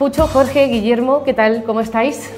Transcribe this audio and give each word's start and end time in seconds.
Pucho, 0.00 0.26
Jorge, 0.26 0.68
Guillermo, 0.68 1.24
¿qué 1.24 1.34
tal? 1.34 1.62
¿Cómo 1.62 1.80
estáis? 1.80 2.30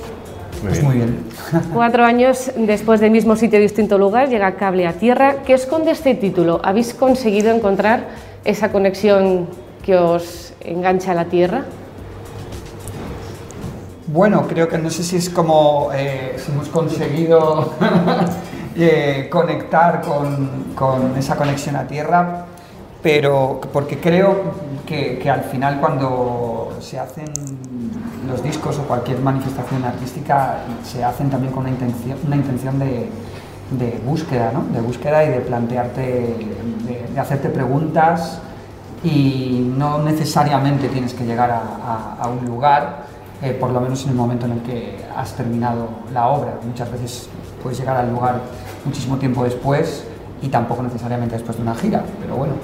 Pues 0.63 0.83
muy 0.83 0.97
bien. 0.97 1.25
Cuatro 1.73 2.05
años 2.05 2.51
después 2.57 2.99
del 2.99 3.13
mismo 3.13 3.37
sitio, 3.37 3.61
distinto 3.61 3.99
lugar, 3.99 4.29
llega 4.29 4.57
Cable 4.57 4.85
a 4.85 4.95
Tierra. 4.95 5.45
¿Qué 5.47 5.53
esconde 5.55 5.93
este 5.93 6.17
título? 6.17 6.61
¿Habéis 6.65 6.93
conseguido 6.93 7.55
encontrar 7.55 8.09
esa 8.45 8.73
conexión 8.73 9.47
que 9.85 9.95
os 9.95 10.55
engancha 10.61 11.13
a 11.13 11.15
la 11.15 11.27
Tierra? 11.27 11.63
Bueno, 14.09 14.45
creo 14.49 14.69
que 14.69 14.79
no 14.79 14.91
sé 14.91 15.05
si 15.05 15.15
es 15.15 15.31
como 15.31 15.91
eh, 15.95 16.35
si 16.45 16.51
hemos 16.51 16.69
conseguido 16.69 17.75
eh, 18.77 19.29
conectar 19.31 20.01
con, 20.01 20.75
con, 20.75 21.17
esa 21.17 21.37
conexión 21.37 21.77
a 21.77 21.87
tierra, 21.87 22.45
pero 23.05 23.61
porque 23.73 24.01
creo 24.01 24.53
que, 24.85 25.21
que, 25.21 25.31
al 25.31 25.45
final 25.45 25.79
cuando 25.79 26.72
se 26.83 26.99
hacen 26.99 27.27
los 28.29 28.43
discos 28.43 28.79
o 28.79 28.83
cualquier 28.83 29.19
manifestación 29.21 29.85
artística 29.85 30.59
se 30.83 31.05
hacen 31.05 31.31
también 31.31 31.53
con 31.53 31.63
una 31.63 31.71
intención, 31.71 32.19
una 32.27 32.37
intención 32.37 32.79
de, 32.79 33.09
de 33.71 34.01
búsqueda, 34.05 34.53
¿no? 34.53 34.65
de 34.73 34.81
búsqueda 34.81 35.25
y 35.25 35.29
de 35.29 35.41
plantearte, 35.41 36.01
de, 36.01 37.07
de, 37.13 37.21
hacerte 37.21 37.49
preguntas 37.49 38.41
y 39.05 39.73
no 39.77 40.03
necesariamente 40.03 40.89
tienes 40.89 41.15
que 41.15 41.25
llegar 41.25 41.51
a, 41.51 41.61
a, 41.61 42.23
a 42.23 42.29
un 42.29 42.45
lugar, 42.45 43.05
eh, 43.43 43.57
por 43.59 43.71
lo 43.71 43.81
menos 43.81 44.03
en 44.05 44.11
el 44.11 44.17
momento 44.17 44.47
en 44.47 44.53
el 44.53 44.63
que 44.63 45.05
has 45.17 45.33
terminado 45.35 45.89
la 46.13 46.29
obra. 46.29 46.55
Muchas 46.67 46.91
veces 46.91 47.29
puedes 47.63 47.79
llegar 47.79 47.97
al 47.97 48.11
lugar 48.11 48.41
muchísimo 48.85 49.17
tiempo 49.17 49.45
después 49.45 50.05
y 50.43 50.49
tampoco 50.49 50.83
necesariamente 50.83 51.37
después 51.37 51.57
de 51.57 51.63
una 51.63 51.75
gira, 51.75 52.03
pero 52.21 52.37
bueno. 52.37 52.55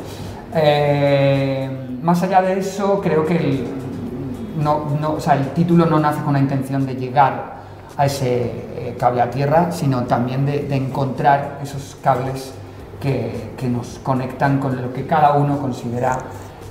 Eh, 0.54 1.98
más 2.02 2.22
allá 2.22 2.42
de 2.42 2.58
eso, 2.58 3.00
creo 3.02 3.26
que 3.26 3.36
el, 3.36 3.77
no, 4.58 4.86
no, 5.00 5.12
o 5.14 5.20
sea, 5.20 5.34
el 5.34 5.50
título 5.52 5.86
no 5.86 5.98
nace 5.98 6.22
con 6.22 6.32
la 6.32 6.40
intención 6.40 6.84
de 6.86 6.94
llegar 6.96 7.58
a 7.96 8.06
ese 8.06 8.44
eh, 8.76 8.96
cable 8.98 9.22
a 9.22 9.30
tierra, 9.30 9.72
sino 9.72 10.04
también 10.04 10.46
de, 10.46 10.74
encontrar 10.74 11.58
esos 11.62 11.96
cables 12.02 12.52
que, 13.00 13.54
que, 13.56 13.68
nos 13.68 13.98
conectan 14.02 14.58
con 14.58 14.80
lo 14.80 14.92
que 14.92 15.06
cada 15.06 15.34
uno 15.34 15.58
considera 15.58 16.18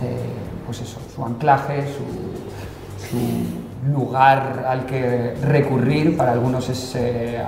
eh, 0.01 0.17
pues 0.65 0.81
eso, 0.81 0.99
su 1.13 1.23
anclaje, 1.23 1.85
su, 1.87 2.27
lugar 3.91 4.65
al 4.67 4.85
que 4.85 5.33
recurrir. 5.41 6.17
Para 6.17 6.33
algunos 6.33 6.67
es, 6.69 6.93
eh, 6.95 7.41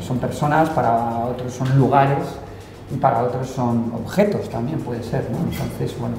son 0.00 0.18
personas, 0.18 0.68
para 0.70 1.26
otros 1.26 1.52
son 1.52 1.76
lugares 1.78 2.24
y 2.92 2.96
para 2.96 3.22
otros 3.22 3.48
son 3.48 3.92
objetos 3.94 4.48
también 4.48 4.80
puede 4.80 5.02
ser. 5.02 5.28
¿no? 5.30 5.38
Entonces, 5.38 5.96
bueno, 5.98 6.16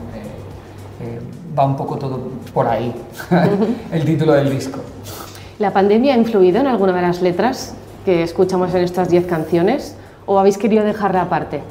va 1.58 1.66
un 1.66 1.76
poco 1.76 1.98
todo 1.98 2.20
por 2.54 2.68
ahí, 2.68 2.94
el 3.92 4.06
título 4.06 4.34
del 4.34 4.50
disco. 4.50 4.80
¿La 5.60 5.72
pandemia 5.72 6.14
ha 6.14 6.18
influido 6.18 6.60
en 6.60 6.68
alguna 6.68 6.94
de 6.94 7.02
las 7.02 7.22
letras 7.22 7.76
que 8.04 8.24
escuchamos 8.24 8.74
en 8.74 8.84
estas 8.84 9.10
10 9.10 9.26
canciones 9.26 9.96
o 10.26 10.38
habéis 10.38 10.58
querido 10.58 10.84
dejarla 10.84 11.24
aparte? 11.24 11.62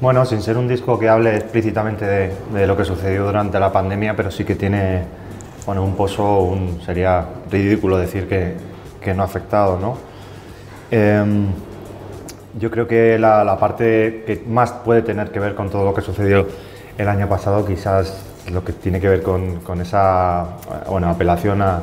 Bueno, 0.00 0.24
sin 0.24 0.42
ser 0.42 0.56
un 0.56 0.68
disco 0.68 0.98
que 0.98 1.08
hable 1.08 1.36
explícitamente 1.36 2.04
de, 2.04 2.32
de, 2.52 2.66
lo 2.66 2.76
que 2.76 2.84
sucedió 2.84 3.24
durante 3.24 3.58
la 3.60 3.72
pandemia, 3.72 4.16
pero 4.16 4.30
sí 4.30 4.44
que 4.44 4.54
tiene 4.54 5.02
bueno, 5.66 5.84
un 5.84 5.94
pozo, 5.94 6.40
un, 6.40 6.80
sería 6.84 7.24
ridículo 7.50 7.98
decir 7.98 8.28
que, 8.28 8.54
que 9.00 9.14
no 9.14 9.22
ha 9.22 9.26
afectado, 9.26 9.78
¿no? 9.78 9.96
Eh, 10.90 11.24
yo 12.58 12.70
creo 12.70 12.86
que 12.86 13.18
la, 13.18 13.44
la, 13.44 13.58
parte 13.58 14.24
que 14.26 14.42
más 14.46 14.72
puede 14.72 15.02
tener 15.02 15.30
que 15.30 15.40
ver 15.40 15.54
con 15.54 15.70
todo 15.70 15.84
lo 15.84 15.94
que 15.94 16.02
sucedió 16.02 16.46
el 16.98 17.08
año 17.08 17.28
pasado, 17.28 17.64
quizás 17.64 18.31
lo 18.50 18.64
que 18.64 18.72
tiene 18.72 19.00
que 19.00 19.08
ver 19.08 19.22
con, 19.22 19.60
con 19.60 19.80
esa 19.80 20.46
bueno, 20.88 21.08
apelación 21.08 21.62
a, 21.62 21.82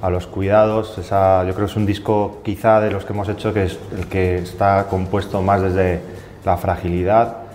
a, 0.00 0.10
los 0.10 0.26
cuidados, 0.26 0.96
esa, 0.98 1.44
yo 1.44 1.54
creo 1.54 1.66
que 1.66 1.72
es 1.72 1.76
un 1.76 1.86
disco 1.86 2.40
quizá 2.44 2.80
de 2.80 2.90
los 2.90 3.04
que 3.04 3.12
hemos 3.12 3.28
hecho 3.28 3.52
que 3.52 3.64
es 3.64 3.78
el 3.96 4.06
que 4.06 4.38
está 4.38 4.86
compuesto 4.88 5.42
más 5.42 5.62
desde 5.62 6.00
la 6.44 6.56
fragilidad, 6.56 7.48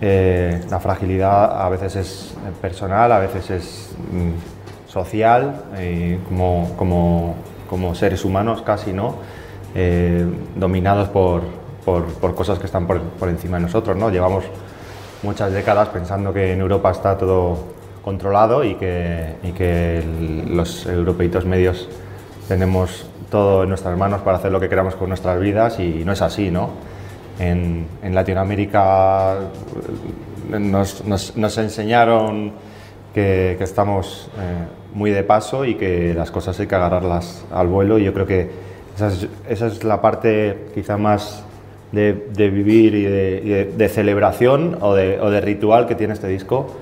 eh, 0.00 0.60
la 0.70 0.80
fragilidad 0.80 1.62
a 1.62 1.68
veces 1.68 1.96
es 1.96 2.34
personal, 2.60 3.12
a 3.12 3.20
veces 3.20 3.50
es 3.50 3.94
mm, 4.12 4.90
social, 4.90 5.62
eh, 5.76 6.18
como, 6.28 6.72
como, 6.76 7.36
como, 7.70 7.94
seres 7.94 8.24
humanos 8.24 8.62
casi, 8.62 8.92
¿no? 8.92 9.14
Eh, 9.74 10.26
dominados 10.56 11.08
por, 11.08 11.42
por, 11.84 12.04
por, 12.04 12.34
cosas 12.34 12.58
que 12.58 12.66
están 12.66 12.86
por, 12.86 13.00
por, 13.00 13.28
encima 13.28 13.56
de 13.56 13.62
nosotros, 13.62 13.96
¿no? 13.96 14.10
Llevamos 14.10 14.44
muchas 15.22 15.52
décadas 15.52 15.88
pensando 15.88 16.32
que 16.32 16.52
en 16.52 16.60
Europa 16.60 16.90
está 16.90 17.16
todo 17.16 17.73
controlado 18.04 18.64
y 18.64 18.74
que, 18.74 19.34
y 19.42 19.52
que 19.52 19.98
el, 19.98 20.56
los 20.56 20.86
europeitos 20.86 21.44
medios 21.44 21.88
tenemos 22.46 23.06
todo 23.30 23.62
en 23.62 23.70
nuestras 23.70 23.96
manos 23.96 24.20
para 24.22 24.36
hacer 24.36 24.52
lo 24.52 24.60
que 24.60 24.68
queramos 24.68 24.94
con 24.94 25.08
nuestras 25.08 25.40
vidas 25.40 25.80
y 25.80 26.04
no 26.04 26.12
es 26.12 26.22
así, 26.22 26.50
¿no? 26.50 26.70
En, 27.38 27.86
en 28.02 28.14
Latinoamérica 28.14 29.38
nos, 30.50 31.04
nos, 31.04 31.36
nos 31.36 31.58
enseñaron 31.58 32.52
que, 33.14 33.56
que 33.58 33.64
estamos 33.64 34.28
eh, 34.38 34.66
muy 34.92 35.10
de 35.10 35.24
paso 35.24 35.64
y 35.64 35.74
que 35.74 36.14
las 36.14 36.30
cosas 36.30 36.58
hay 36.60 36.66
que 36.66 36.74
agarrarlas 36.74 37.44
al 37.52 37.66
vuelo 37.66 37.98
y 37.98 38.04
yo 38.04 38.12
creo 38.12 38.26
que 38.26 38.50
esa 38.94 39.08
es, 39.08 39.26
esa 39.48 39.66
es 39.66 39.82
la 39.82 40.00
parte 40.00 40.66
quizá 40.74 40.96
más 40.96 41.44
de, 41.90 42.28
de 42.32 42.50
vivir 42.50 42.94
y 42.94 43.02
de, 43.02 43.42
y 43.44 43.48
de, 43.48 43.64
de 43.64 43.88
celebración 43.88 44.78
o 44.80 44.94
de, 44.94 45.18
o 45.20 45.30
de, 45.30 45.40
ritual 45.40 45.86
que 45.86 45.94
tiene 45.94 46.12
este 46.12 46.28
disco 46.28 46.76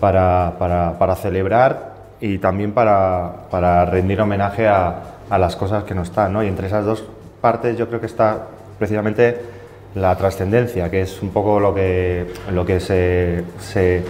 para, 0.00 0.54
para, 0.58 0.98
para 0.98 1.14
celebrar 1.16 1.94
y 2.20 2.38
también 2.38 2.72
para, 2.72 3.48
para 3.50 3.84
rendir 3.84 4.20
homenaje 4.20 4.66
a, 4.66 5.02
a, 5.28 5.38
las 5.38 5.56
cosas 5.56 5.84
que 5.84 5.94
no 5.94 6.02
están. 6.02 6.32
¿no? 6.32 6.42
Y 6.42 6.48
entre 6.48 6.66
esas 6.66 6.84
dos 6.84 7.04
partes 7.40 7.76
yo 7.76 7.88
creo 7.88 8.00
que 8.00 8.06
está 8.06 8.46
precisamente 8.78 9.40
la 9.94 10.14
trascendencia, 10.16 10.90
que 10.90 11.02
es 11.02 11.22
un 11.22 11.30
poco 11.30 11.58
lo 11.58 11.74
que, 11.74 12.26
lo 12.52 12.66
que 12.66 12.80
se, 12.80 13.44
se, 13.58 14.02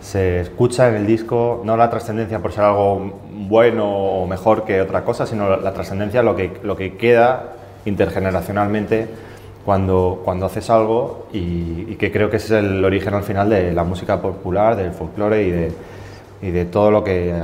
se, 0.00 0.40
escucha 0.40 0.88
en 0.88 0.94
el 0.94 1.06
disco, 1.06 1.62
no 1.64 1.76
la 1.76 1.90
trascendencia 1.90 2.38
por 2.38 2.52
ser 2.52 2.64
algo 2.64 3.20
bueno 3.32 3.86
o 3.88 4.26
mejor 4.26 4.64
que 4.64 4.80
otra 4.80 5.02
cosa, 5.02 5.26
sino 5.26 5.50
la, 5.50 5.56
la 5.56 5.72
trascendencia, 5.72 6.22
lo 6.22 6.36
que, 6.36 6.58
lo 6.62 6.76
que 6.76 6.96
queda 6.96 7.54
intergeneracionalmente 7.84 9.08
cuando, 9.66 10.22
cuando 10.24 10.46
haces 10.46 10.70
algo 10.70 11.26
y, 11.32 11.86
y, 11.88 11.96
que 11.98 12.12
creo 12.12 12.30
que 12.30 12.36
es 12.36 12.50
el 12.52 12.82
origen 12.84 13.12
al 13.14 13.24
final 13.24 13.50
de 13.50 13.74
la 13.74 13.82
música 13.82 14.22
popular, 14.22 14.76
del 14.76 14.92
folclore 14.92 15.42
y 15.42 15.50
de, 15.50 15.72
y 16.40 16.50
de 16.52 16.64
todo 16.66 16.92
lo 16.92 17.02
que 17.02 17.34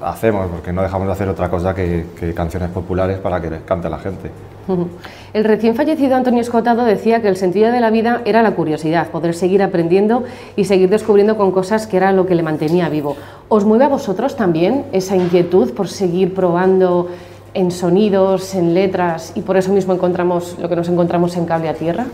hacemos, 0.00 0.48
porque 0.50 0.72
no 0.72 0.82
dejamos 0.82 1.06
de 1.06 1.12
hacer 1.12 1.28
otra 1.28 1.48
cosa 1.48 1.74
que, 1.74 2.06
que 2.18 2.34
canciones 2.34 2.70
populares 2.70 3.18
para 3.18 3.40
que 3.40 3.48
les 3.48 3.62
cante 3.62 3.88
la 3.88 3.98
gente. 3.98 4.30
El 5.32 5.44
recién 5.44 5.74
fallecido 5.74 6.16
Antonio 6.16 6.40
Escotado 6.40 6.84
decía 6.84 7.22
que 7.22 7.28
el 7.28 7.36
sentido 7.36 7.70
de 7.70 7.80
la 7.80 7.90
vida 7.90 8.22
era 8.24 8.42
la 8.42 8.52
curiosidad, 8.52 9.08
poder 9.08 9.34
seguir 9.34 9.62
aprendiendo 9.62 10.24
y 10.56 10.64
seguir 10.64 10.88
descubriendo 10.88 11.36
con 11.36 11.52
cosas 11.52 11.86
que 11.86 11.96
era 11.96 12.12
lo 12.12 12.26
que 12.26 12.34
le 12.34 12.42
mantenía 12.42 12.88
vivo. 12.88 13.16
¿Os 13.48 13.64
mueve 13.64 13.84
a 13.84 13.88
vosotros 13.88 14.36
también 14.36 14.86
esa 14.92 15.16
inquietud 15.16 15.72
por 15.74 15.88
seguir 15.88 16.34
probando 16.34 17.08
en 17.58 17.72
sonidos, 17.72 18.54
en 18.54 18.72
letras 18.72 19.32
y 19.34 19.42
por 19.42 19.56
eso 19.56 19.72
mismo 19.72 19.92
encontramos 19.92 20.56
lo 20.60 20.68
que 20.68 20.76
nos 20.76 20.88
encontramos 20.88 21.36
en 21.36 21.44
Cable 21.44 21.68
a 21.68 21.74
Tierra? 21.74 22.06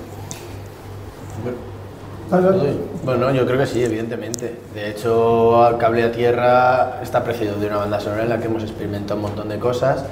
Bueno, 3.04 3.30
yo 3.30 3.44
creo 3.44 3.58
que 3.58 3.66
sí, 3.66 3.84
evidentemente. 3.84 4.56
De 4.72 4.88
hecho, 4.88 5.76
Cable 5.78 6.02
a 6.02 6.12
Tierra 6.12 7.00
está 7.02 7.22
precedido 7.22 7.56
de 7.56 7.66
una 7.66 7.76
banda 7.76 8.00
sonora 8.00 8.22
en 8.22 8.30
la 8.30 8.38
que 8.38 8.46
hemos 8.46 8.62
experimentado 8.62 9.16
un 9.16 9.26
montón 9.26 9.50
de 9.50 9.58
cosas 9.58 10.06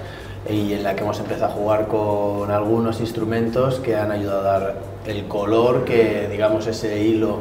y 0.51 0.75
en 0.75 0.83
la 0.83 0.95
que 0.95 1.01
hemos 1.01 1.19
empezado 1.19 1.47
a 1.47 1.55
jugar 1.55 1.87
con 1.89 2.51
algunos 2.51 3.01
instrumentos 3.01 3.81
que 3.81 3.97
han 3.97 4.13
ayudado 4.13 4.41
a 4.41 4.43
dar 4.43 4.75
el 5.07 5.25
color 5.29 5.87
que, 5.87 6.29
digamos, 6.31 6.67
ese 6.67 7.03
hilo 7.03 7.39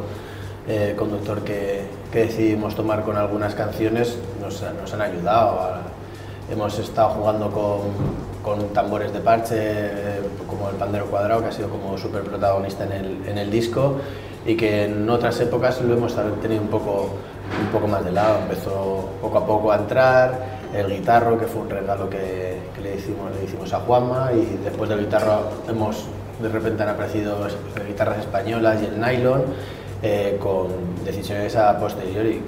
eh, 0.65 0.95
conductor 0.97 1.41
que, 1.41 1.81
que, 2.13 2.19
decidimos 2.19 2.73
tomar 2.75 3.03
con 3.03 3.17
algunas 3.17 3.53
canciones 3.53 4.17
nos, 4.39 4.63
nos 4.79 4.93
han 4.93 5.01
ayudado. 5.01 5.59
A, 5.59 5.81
hemos 6.51 6.77
estado 6.79 7.09
jugando 7.09 7.49
con, 7.51 7.81
con, 8.43 8.69
tambores 8.73 9.13
de 9.13 9.19
parche, 9.19 9.55
eh, 9.57 10.21
como 10.47 10.69
el 10.69 10.75
pandero 10.75 11.05
cuadrado, 11.05 11.41
que 11.41 11.47
ha 11.47 11.51
sido 11.51 11.69
como 11.69 11.97
súper 11.97 12.23
protagonista 12.23 12.83
en 12.83 12.91
el, 12.91 13.27
en 13.27 13.37
el 13.37 13.49
disco 13.49 13.95
y 14.45 14.55
que 14.55 14.85
en 14.85 15.09
otras 15.09 15.39
épocas 15.39 15.81
lo 15.81 15.93
hemos 15.93 16.15
tenido 16.41 16.61
un 16.61 16.67
poco, 16.67 17.09
un 17.61 17.67
poco 17.71 17.87
más 17.87 18.03
de 18.03 18.11
lado. 18.11 18.39
Empezó 18.39 19.09
poco 19.21 19.37
a 19.37 19.45
poco 19.45 19.71
a 19.71 19.77
entrar 19.77 20.61
el 20.73 20.87
guitarro, 20.87 21.37
que 21.37 21.45
fue 21.45 21.61
un 21.61 21.69
regalo 21.69 22.09
que, 22.09 22.59
que 22.75 22.81
le, 22.81 22.95
hicimos, 22.95 23.31
le 23.37 23.45
hicimos 23.45 23.71
a 23.73 23.79
Juanma, 23.79 24.31
y 24.33 24.59
después 24.63 24.89
del 24.89 24.99
guitarro 25.01 25.43
hemos, 25.69 26.05
de 26.41 26.49
repente 26.49 26.83
han 26.83 26.89
aparecido 26.89 27.37
guitarras 27.87 28.19
españolas 28.19 28.81
y 28.81 28.85
el 28.85 28.99
nylon, 28.99 29.43
eh, 30.03 30.37
con 30.41 30.67
decisiones 31.05 31.55
a 31.55 31.77
posteriori. 31.79 32.41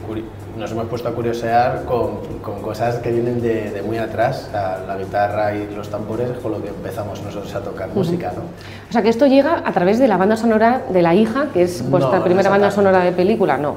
Nos 0.57 0.71
hemos 0.71 0.85
puesto 0.85 1.09
a 1.09 1.11
curiosear 1.13 1.83
con, 1.85 2.17
con 2.44 2.61
cosas 2.61 2.97
que 2.97 3.11
vienen 3.11 3.41
de, 3.41 3.71
de 3.71 3.81
muy 3.81 3.97
atrás, 3.97 4.50
la, 4.53 4.79
la, 4.88 4.97
guitarra 4.97 5.55
y 5.55 5.67
los 5.75 5.89
tambores 5.89 6.29
es 6.29 6.38
con 6.38 6.51
lo 6.51 6.61
que 6.61 6.69
empezamos 6.69 7.21
nosotros 7.23 7.53
a 7.55 7.61
tocar 7.61 7.89
uh 7.89 7.91
-huh. 7.91 7.95
música. 7.95 8.31
¿no? 8.35 8.41
O 8.89 8.91
sea 8.94 9.01
que 9.01 9.09
esto 9.09 9.25
llega 9.27 9.61
a 9.65 9.71
través 9.71 9.97
de 10.00 10.07
la 10.07 10.17
banda 10.17 10.35
sonora 10.38 10.83
de 10.89 11.01
La 11.01 11.15
hija, 11.15 11.47
que 11.53 11.63
es 11.63 11.88
vuestra 11.89 12.19
no, 12.19 12.23
primera 12.23 12.50
banda 12.50 12.69
sonora 12.71 13.00
de 13.00 13.11
película, 13.11 13.57
¿no? 13.57 13.71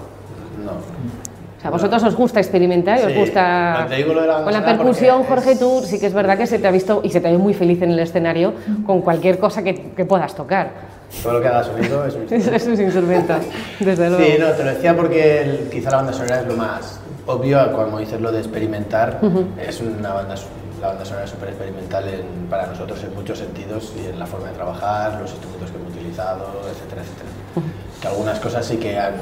No. 0.64 0.72
O 0.72 1.60
sea, 1.60 1.68
a 1.68 1.70
vosotros 1.70 2.02
os 2.02 2.14
gusta 2.14 2.40
experimentar 2.40 2.98
y 3.00 3.02
os 3.04 3.12
Sí, 3.12 3.18
gusta... 3.18 3.86
no 3.88 4.26
la 4.26 4.44
con 4.44 4.52
la 4.52 4.64
percusión, 4.64 5.24
Jorge, 5.24 5.52
es- 5.52 5.58
tú 5.58 5.80
sí 5.82 5.98
que 5.98 6.06
es 6.06 6.12
verdad 6.12 6.36
que 6.36 6.46
se 6.46 6.58
te 6.58 6.66
ha 6.68 6.70
visto 6.70 7.00
y 7.02 7.08
se 7.10 7.20
te 7.22 7.30
ve 7.30 7.38
muy 7.38 7.54
feliz 7.54 7.80
en 7.80 7.90
el 7.92 7.98
escenario 7.98 8.52
con 8.84 9.00
cualquier 9.00 9.38
cosa 9.38 9.62
que, 9.62 9.74
que 9.96 10.04
puedas 10.04 10.34
tocar. 10.34 10.95
Todo 11.22 11.34
lo 11.34 11.40
que 11.40 11.48
haga 11.48 11.64
sonido 11.64 12.04
es 12.06 12.14
un 12.14 12.22
Eso 12.30 12.50
es 12.52 12.66
un 12.66 12.80
instrumento, 12.80 13.34
desde 13.80 14.10
luego. 14.10 14.24
Sí, 14.24 14.32
no, 14.38 14.50
te 14.50 14.64
lo 14.64 14.70
decía 14.70 14.96
porque 14.96 15.42
el- 15.42 15.68
quizá 15.70 15.90
la 15.90 15.96
banda 15.98 16.12
sonora 16.12 16.40
es 16.40 16.46
lo 16.46 16.54
más 16.56 17.00
obvio, 17.26 17.72
cuando 17.72 17.98
dices 17.98 18.20
lo 18.20 18.30
de 18.30 18.38
experimentar, 18.38 19.18
es 19.60 19.80
una 19.80 20.12
banda, 20.12 20.34
la 20.80 20.88
banda 20.88 21.04
sonora 21.04 21.24
es 21.24 21.30
súper 21.30 21.48
experimental 21.48 22.04
en- 22.08 22.46
para 22.48 22.66
nosotros 22.66 23.02
en 23.02 23.14
muchos 23.14 23.38
sentidos 23.38 23.92
y 24.00 24.08
en 24.10 24.18
la 24.18 24.26
forma 24.26 24.48
de 24.48 24.54
trabajar, 24.54 25.18
los 25.20 25.30
instrumentos 25.32 25.70
que 25.70 25.76
hemos 25.78 25.92
utilizado, 25.92 26.44
etcétera, 26.70 27.02
etcétera. 27.02 27.72
Que 28.00 28.08
algunas 28.08 28.38
cosas 28.38 28.64
sí 28.66 28.76
que 28.76 28.96
han, 28.98 29.14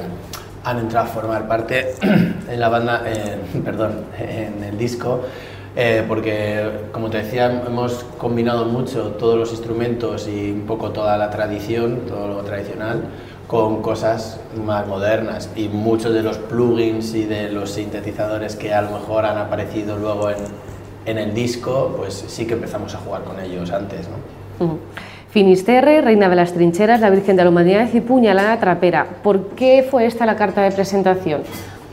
han 0.64 0.78
entrado 0.80 1.06
a 1.06 1.08
formar 1.08 1.46
parte 1.48 1.94
en 2.02 2.60
la 2.60 2.68
banda, 2.68 3.02
en- 3.06 3.62
perdón, 3.64 4.04
en 4.18 4.64
el 4.64 4.76
disco, 4.76 5.20
eh, 5.76 6.04
porque 6.06 6.88
como 6.92 7.10
te 7.10 7.18
decía, 7.18 7.62
hemos 7.66 8.04
combinado 8.18 8.64
mucho 8.66 9.12
todos 9.18 9.38
los 9.38 9.50
instrumentos 9.50 10.28
y 10.28 10.50
un 10.50 10.66
poco 10.66 10.90
toda 10.90 11.16
la 11.18 11.30
tradición, 11.30 12.02
todo 12.06 12.28
lo 12.28 12.36
tradicional, 12.42 13.02
con 13.46 13.82
cosas 13.82 14.40
más 14.64 14.86
modernas 14.86 15.50
y 15.54 15.68
muchos 15.68 16.14
de 16.14 16.22
los 16.22 16.38
plugins 16.38 17.14
y 17.14 17.24
de 17.24 17.50
los 17.50 17.70
sintetizadores 17.70 18.56
que 18.56 18.72
a 18.72 18.82
lo 18.82 18.92
mejor 18.92 19.26
han 19.26 19.36
aparecido 19.36 19.96
luego 19.98 20.30
en, 20.30 20.36
en 21.06 21.18
el 21.18 21.34
disco, 21.34 21.94
pues 21.96 22.24
sí 22.26 22.46
que 22.46 22.54
empezamos 22.54 22.94
a 22.94 22.98
jugar 22.98 23.22
con 23.24 23.38
ellos 23.40 23.70
antes, 23.70 24.08
¿no? 24.08 24.64
Ujú. 24.64 24.78
Finisterre, 25.30 26.00
Reina 26.00 26.28
de 26.28 26.36
las 26.36 26.52
Trincheras, 26.52 27.00
la 27.00 27.10
Virgen 27.10 27.34
de 27.34 27.42
la 27.42 27.50
Humanidad 27.50 27.88
y 27.92 28.00
Puñalada 28.00 28.60
Trapera. 28.60 29.04
¿Por 29.22 29.48
qué 29.48 29.84
fue 29.90 30.06
esta 30.06 30.26
la 30.26 30.36
carta 30.36 30.62
de 30.62 30.70
presentación? 30.70 31.42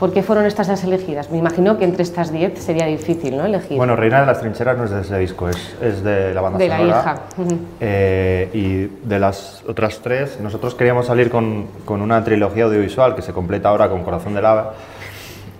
¿Por 0.02 0.12
qué 0.12 0.24
fueron 0.24 0.46
estas 0.46 0.66
las 0.66 0.82
elegidas? 0.82 1.30
Me 1.30 1.38
imagino 1.38 1.78
que 1.78 1.84
entre 1.84 2.02
estas 2.02 2.32
10 2.32 2.58
sería 2.58 2.86
difícil, 2.86 3.36
¿no? 3.36 3.46
Elegir. 3.46 3.76
Bueno, 3.76 3.94
Reina 3.94 4.18
de 4.18 4.26
las 4.26 4.40
Trincheras 4.40 4.76
no 4.76 4.82
es 4.82 4.90
de 4.90 5.02
ese 5.02 5.16
disco, 5.16 5.48
es, 5.48 5.76
es 5.80 6.02
de 6.02 6.34
la 6.34 6.40
banda 6.40 6.58
De 6.58 6.66
la 6.66 6.78
sonora. 6.78 6.98
hija. 6.98 7.14
Ujú. 7.38 7.58
Eh, 7.78 8.50
y 8.52 9.06
de 9.08 9.18
las 9.20 9.62
otras 9.68 10.00
tres, 10.02 10.40
nosotros 10.40 10.74
queríamos 10.74 11.06
salir 11.06 11.30
con, 11.30 11.68
con 11.84 12.02
una 12.02 12.24
trilogía 12.24 12.64
audiovisual 12.64 13.14
que 13.14 13.22
se 13.22 13.32
completa 13.32 13.68
ahora 13.68 13.88
con 13.88 14.02
Corazón 14.02 14.34
de 14.34 14.42
Lava. 14.42 14.74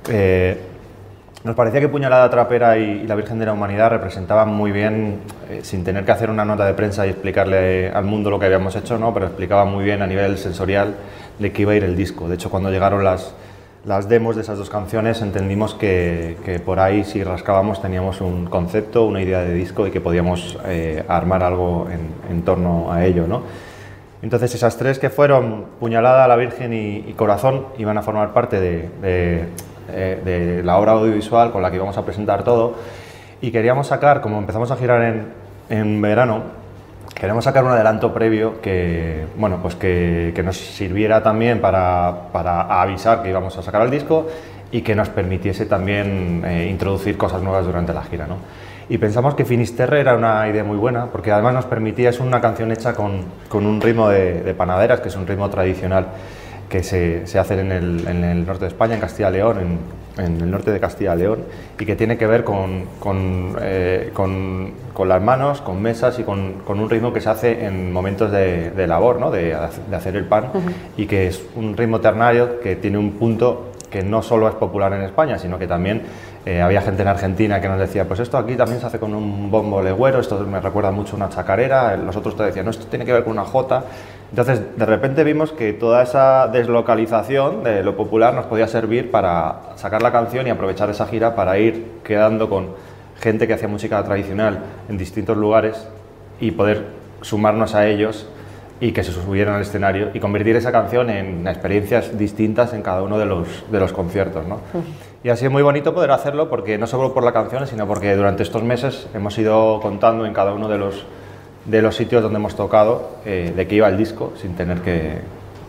Eh, 0.08 0.60
nos 1.44 1.54
parecía 1.54 1.78
que 1.78 1.88
Puñalada 1.88 2.28
Trapera 2.28 2.76
y, 2.78 2.82
y 2.82 3.06
la 3.06 3.14
Virgen 3.14 3.38
de 3.38 3.46
la 3.46 3.52
Humanidad 3.52 3.90
representaban 3.90 4.48
muy 4.48 4.72
bien, 4.72 5.20
eh, 5.50 5.60
sin 5.62 5.84
tener 5.84 6.04
que 6.04 6.10
hacer 6.10 6.30
una 6.30 6.44
nota 6.44 6.66
de 6.66 6.74
prensa 6.74 7.06
y 7.06 7.10
explicarle 7.10 7.92
al 7.92 8.06
mundo 8.06 8.28
lo 8.28 8.40
que 8.40 8.46
habíamos 8.46 8.74
hecho, 8.74 8.98
¿no? 8.98 9.14
pero 9.14 9.26
explicaban 9.26 9.70
muy 9.70 9.84
bien 9.84 10.02
a 10.02 10.06
nivel 10.08 10.36
sensorial 10.36 10.96
de 11.38 11.52
qué 11.52 11.62
iba 11.62 11.70
a 11.70 11.76
ir 11.76 11.84
el 11.84 11.94
disco. 11.94 12.28
De 12.28 12.34
hecho, 12.34 12.50
cuando 12.50 12.72
llegaron 12.72 13.04
las, 13.04 13.36
las 13.84 14.08
demos 14.08 14.36
de 14.36 14.42
esas 14.42 14.58
dos 14.58 14.70
canciones, 14.70 15.22
entendimos 15.22 15.74
que, 15.74 16.60
por 16.64 16.78
ahí, 16.78 17.02
si 17.04 17.24
rascábamos, 17.24 17.82
teníamos 17.82 18.20
un 18.20 18.46
concepto, 18.46 19.04
una 19.06 19.20
idea 19.20 19.40
de 19.40 19.52
disco 19.54 19.86
y 19.86 19.90
que 19.90 20.00
podíamos 20.00 20.56
eh, 20.66 21.04
armar 21.08 21.42
algo 21.42 21.88
en, 22.30 22.42
torno 22.42 22.92
a 22.92 23.04
ello. 23.04 23.26
¿no? 23.26 23.42
Entonces 24.22 24.54
esas 24.54 24.76
tres 24.76 25.00
que 25.00 25.10
fueron 25.10 25.64
Puñalada, 25.80 26.28
La 26.28 26.36
Virgen 26.36 26.72
y, 26.72 27.12
Corazón 27.14 27.66
iban 27.76 27.98
a 27.98 28.02
formar 28.02 28.32
parte 28.32 28.60
de, 28.60 28.88
de- 29.02 29.48
eh, 29.90 30.22
de 30.24 30.62
la 30.62 30.78
obra 30.78 30.92
audiovisual 30.92 31.50
con 31.50 31.60
la 31.60 31.70
que 31.70 31.76
íbamos 31.76 31.98
a 31.98 32.04
presentar 32.04 32.44
todo 32.44 32.74
y 33.40 33.50
queríamos 33.50 33.88
sacar, 33.88 34.20
como 34.20 34.38
empezamos 34.38 34.70
a 34.70 34.76
girar 34.76 35.02
en, 35.02 35.26
en 35.68 36.00
verano, 36.00 36.42
queríamos 37.22 37.44
sacar 37.44 37.62
un 37.62 37.70
adelanto 37.70 38.12
previo 38.12 38.60
que, 38.60 39.26
bueno, 39.36 39.60
pues 39.62 39.76
que, 39.76 40.32
que 40.34 40.42
nos 40.42 40.56
sirviera 40.56 41.22
también 41.22 41.60
para, 41.60 42.32
para 42.32 42.82
avisar 42.82 43.22
que 43.22 43.28
íbamos 43.28 43.56
a 43.56 43.62
sacar 43.62 43.82
el 43.82 43.92
disco 43.92 44.26
y 44.72 44.82
que 44.82 44.96
nos 44.96 45.08
permitiese 45.08 45.66
también 45.66 46.42
eh, 46.44 46.66
introducir 46.68 47.16
cosas 47.16 47.40
nuevas 47.40 47.64
durante 47.64 47.94
la 47.94 48.02
gira. 48.02 48.26
¿no? 48.26 48.38
Y 48.88 48.98
pensamos 48.98 49.36
que 49.36 49.44
Finisterre 49.44 50.00
era 50.00 50.16
una 50.16 50.48
idea 50.48 50.64
muy 50.64 50.76
buena, 50.76 51.12
porque 51.12 51.30
además 51.30 51.54
nos 51.54 51.66
permitía, 51.66 52.10
es 52.10 52.18
una 52.18 52.40
canción 52.40 52.72
hecha 52.72 52.92
con, 52.92 53.20
con 53.48 53.66
un 53.66 53.80
ritmo 53.80 54.08
de, 54.08 54.40
de 54.40 54.54
panaderas, 54.54 54.98
que 54.98 55.06
es 55.08 55.14
un 55.14 55.24
ritmo 55.24 55.48
tradicional 55.48 56.08
que 56.68 56.82
se, 56.82 57.24
se 57.28 57.38
hace 57.38 57.60
en 57.60 57.70
el, 57.70 58.08
en 58.08 58.24
el 58.24 58.44
norte 58.44 58.64
de 58.64 58.68
España, 58.68 58.94
en 58.94 59.00
Castilla 59.00 59.30
y 59.30 59.34
León, 59.34 59.60
en, 59.60 59.78
en 60.18 60.40
el 60.40 60.50
norte 60.50 60.70
de 60.70 60.78
Castilla 60.80 61.14
y 61.14 61.18
León, 61.18 61.38
y 61.78 61.84
que 61.86 61.96
tiene 61.96 62.18
que 62.18 62.26
ver 62.26 62.44
con, 62.44 62.84
con, 63.00 63.56
eh, 63.62 64.10
con- 64.12 64.72
con 64.92 65.08
las 65.08 65.22
manos, 65.22 65.60
con 65.62 65.80
mesas 65.80 66.18
y 66.18 66.22
con, 66.22 66.54
con 66.66 66.78
un 66.80 66.90
ritmo 66.90 67.12
que 67.12 67.20
se 67.22 67.30
hace 67.30 67.64
en 67.64 67.92
momentos 67.92 68.30
de, 68.30 68.70
de 68.72 68.86
labor, 68.86 69.18
¿no? 69.18 69.30
de, 69.30 69.56
de 69.88 69.96
hacer 69.96 70.16
el 70.16 70.24
pan, 70.26 70.50
y 70.96 71.06
que 71.06 71.28
es 71.28 71.42
un 71.56 71.76
ritmo 71.76 72.00
ternario 72.00 72.60
que 72.60 72.76
tiene 72.76 72.98
un 72.98 73.12
punto 73.12 73.68
que 73.90 74.02
no 74.02 74.22
solo 74.22 74.48
es 74.48 74.54
popular 74.54 74.92
en 74.94 75.02
España, 75.02 75.38
sino 75.38 75.58
que 75.58 75.66
también 75.66 76.02
eh, 76.44 76.60
había 76.60 76.82
gente 76.82 77.02
en 77.02 77.08
Argentina 77.08 77.60
que 77.60 77.68
nos 77.68 77.78
decía, 77.78 78.04
pues 78.06 78.18
esto 78.18 78.36
aquí 78.36 78.56
también 78.56 78.80
se 78.80 78.86
hace 78.86 78.98
con 78.98 79.14
un 79.14 79.48
bombo 79.48 79.80
legüero, 79.80 80.18
esto 80.18 80.40
me 80.40 80.60
recuerda 80.60 80.90
mucho 80.90 81.12
a 81.14 81.16
una 81.16 81.28
chacarera, 81.28 81.96
los 81.96 82.16
otros 82.16 82.36
te 82.36 82.42
decían, 82.42 82.64
no, 82.64 82.72
esto 82.72 82.86
tiene 82.86 83.04
que 83.04 83.12
ver 83.12 83.22
con 83.22 83.34
una 83.34 83.44
jota. 83.44 83.84
Entonces, 84.30 84.60
de 84.76 84.86
repente 84.86 85.22
vimos 85.22 85.52
que 85.52 85.72
toda 85.72 86.02
esa 86.02 86.48
deslocalización 86.48 87.62
de 87.62 87.84
lo 87.84 87.96
popular 87.96 88.34
nos 88.34 88.46
podía 88.46 88.66
servir 88.66 89.10
para 89.10 89.76
sacar 89.76 90.02
la 90.02 90.10
canción 90.10 90.46
y 90.46 90.50
aprovechar 90.50 90.90
esa 90.90 91.06
gira 91.06 91.36
para 91.36 91.58
ir 91.58 92.00
quedando 92.02 92.48
con 92.48 92.70
gente 93.20 93.46
que 93.46 93.54
hacía 93.54 93.68
música 93.68 94.02
tradicional 94.02 94.58
en 94.88 94.98
distintos 94.98 95.36
lugares 95.36 95.86
y 96.40 96.50
poder 96.50 96.86
sumarnos 97.20 97.76
a 97.76 97.86
ellos 97.86 98.26
y 98.80 98.90
que 98.90 99.04
se 99.04 99.12
subieran 99.12 99.54
al 99.54 99.62
escenario 99.62 100.10
y 100.12 100.18
convertir 100.18 100.56
esa 100.56 100.72
canción 100.72 101.08
en 101.08 101.46
experiencias 101.46 102.18
distintas 102.18 102.72
en 102.72 102.82
cada 102.82 103.02
uno 103.02 103.16
de 103.16 103.26
los, 103.26 103.46
de 103.70 103.78
los 103.78 103.92
conciertos. 103.92 104.44
¿no? 104.44 104.58
Y 105.24 105.28
ha 105.28 105.36
sido 105.36 105.50
muy 105.52 105.62
bonito 105.62 105.94
poder 105.94 106.10
hacerlo 106.10 106.48
porque 106.48 106.78
no 106.78 106.86
solo 106.86 107.14
por 107.14 107.22
la 107.22 107.32
canción, 107.32 107.66
sino 107.66 107.86
porque 107.86 108.14
durante 108.16 108.42
estos 108.42 108.62
meses 108.64 109.06
hemos 109.14 109.38
ido 109.38 109.78
contando 109.80 110.26
en 110.26 110.32
cada 110.32 110.52
uno 110.52 110.68
de 110.68 110.78
los, 110.78 111.04
de 111.64 111.80
los 111.80 111.94
sitios 111.94 112.22
donde 112.22 112.38
hemos 112.38 112.56
tocado 112.56 113.10
eh, 113.24 113.52
de 113.54 113.66
qué 113.68 113.76
iba 113.76 113.88
el 113.88 113.96
disco 113.96 114.32
sin 114.40 114.56
tener 114.56 114.78
que, 114.78 115.20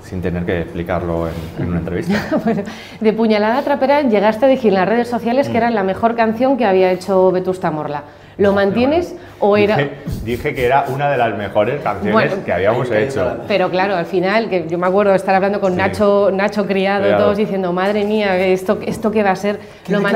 sin 0.03 0.23
tener 0.23 0.43
que 0.43 0.61
explicarlo 0.61 1.27
en, 1.27 1.33
en 1.61 1.69
una 1.69 1.79
entrevista. 1.79 2.19
Bueno, 2.43 2.63
de 2.99 3.13
Puñalada 3.13 3.61
Trapera 3.61 4.01
llegaste 4.01 4.45
a 4.45 4.49
decir 4.49 4.69
en 4.69 4.75
las 4.79 4.89
redes 4.89 5.07
sociales 5.07 5.47
Mm. 5.47 5.51
que 5.51 5.57
era 5.57 5.69
la 5.69 5.83
mejor 5.83 6.15
canción 6.15 6.57
que 6.57 6.65
había 6.65 6.91
hecho 6.91 7.31
Vetusta 7.31 7.69
Morla. 7.69 8.03
¿Lo 8.37 8.53
mantienes 8.53 9.15
o 9.39 9.55
era...? 9.57 9.77
Dije, 9.77 9.97
dije 10.23 10.55
que 10.55 10.65
era 10.65 10.85
una 10.87 11.09
de 11.09 11.17
las 11.17 11.37
mejores 11.37 11.81
canciones 11.81 12.13
Bueno, 12.13 12.43
que 12.45 12.51
habíamos 12.53 12.89
hecho. 12.91 13.37
Pero 13.47 13.69
claro, 13.69 13.95
al 13.95 14.05
final, 14.05 14.49
que 14.49 14.65
yo 14.67 14.77
me 14.77 14.87
acuerdo 14.87 15.11
de 15.11 15.17
estar 15.17 15.35
hablando 15.35 15.59
con 15.61 15.73
Sí. 15.73 15.77
Nacho, 15.77 16.29
Nacho 16.33 16.65
Criado, 16.65 17.03
Criado. 17.03 17.23
todos 17.23 17.37
diciendo, 17.37 17.71
madre 17.73 18.05
mía, 18.05 18.37
esto, 18.37 18.79
esto 18.85 19.11
qué 19.11 19.21
va 19.23 19.31
a 19.31 19.35
ser. 19.35 19.59
¡Qué 19.85 19.97
man-! 19.97 20.13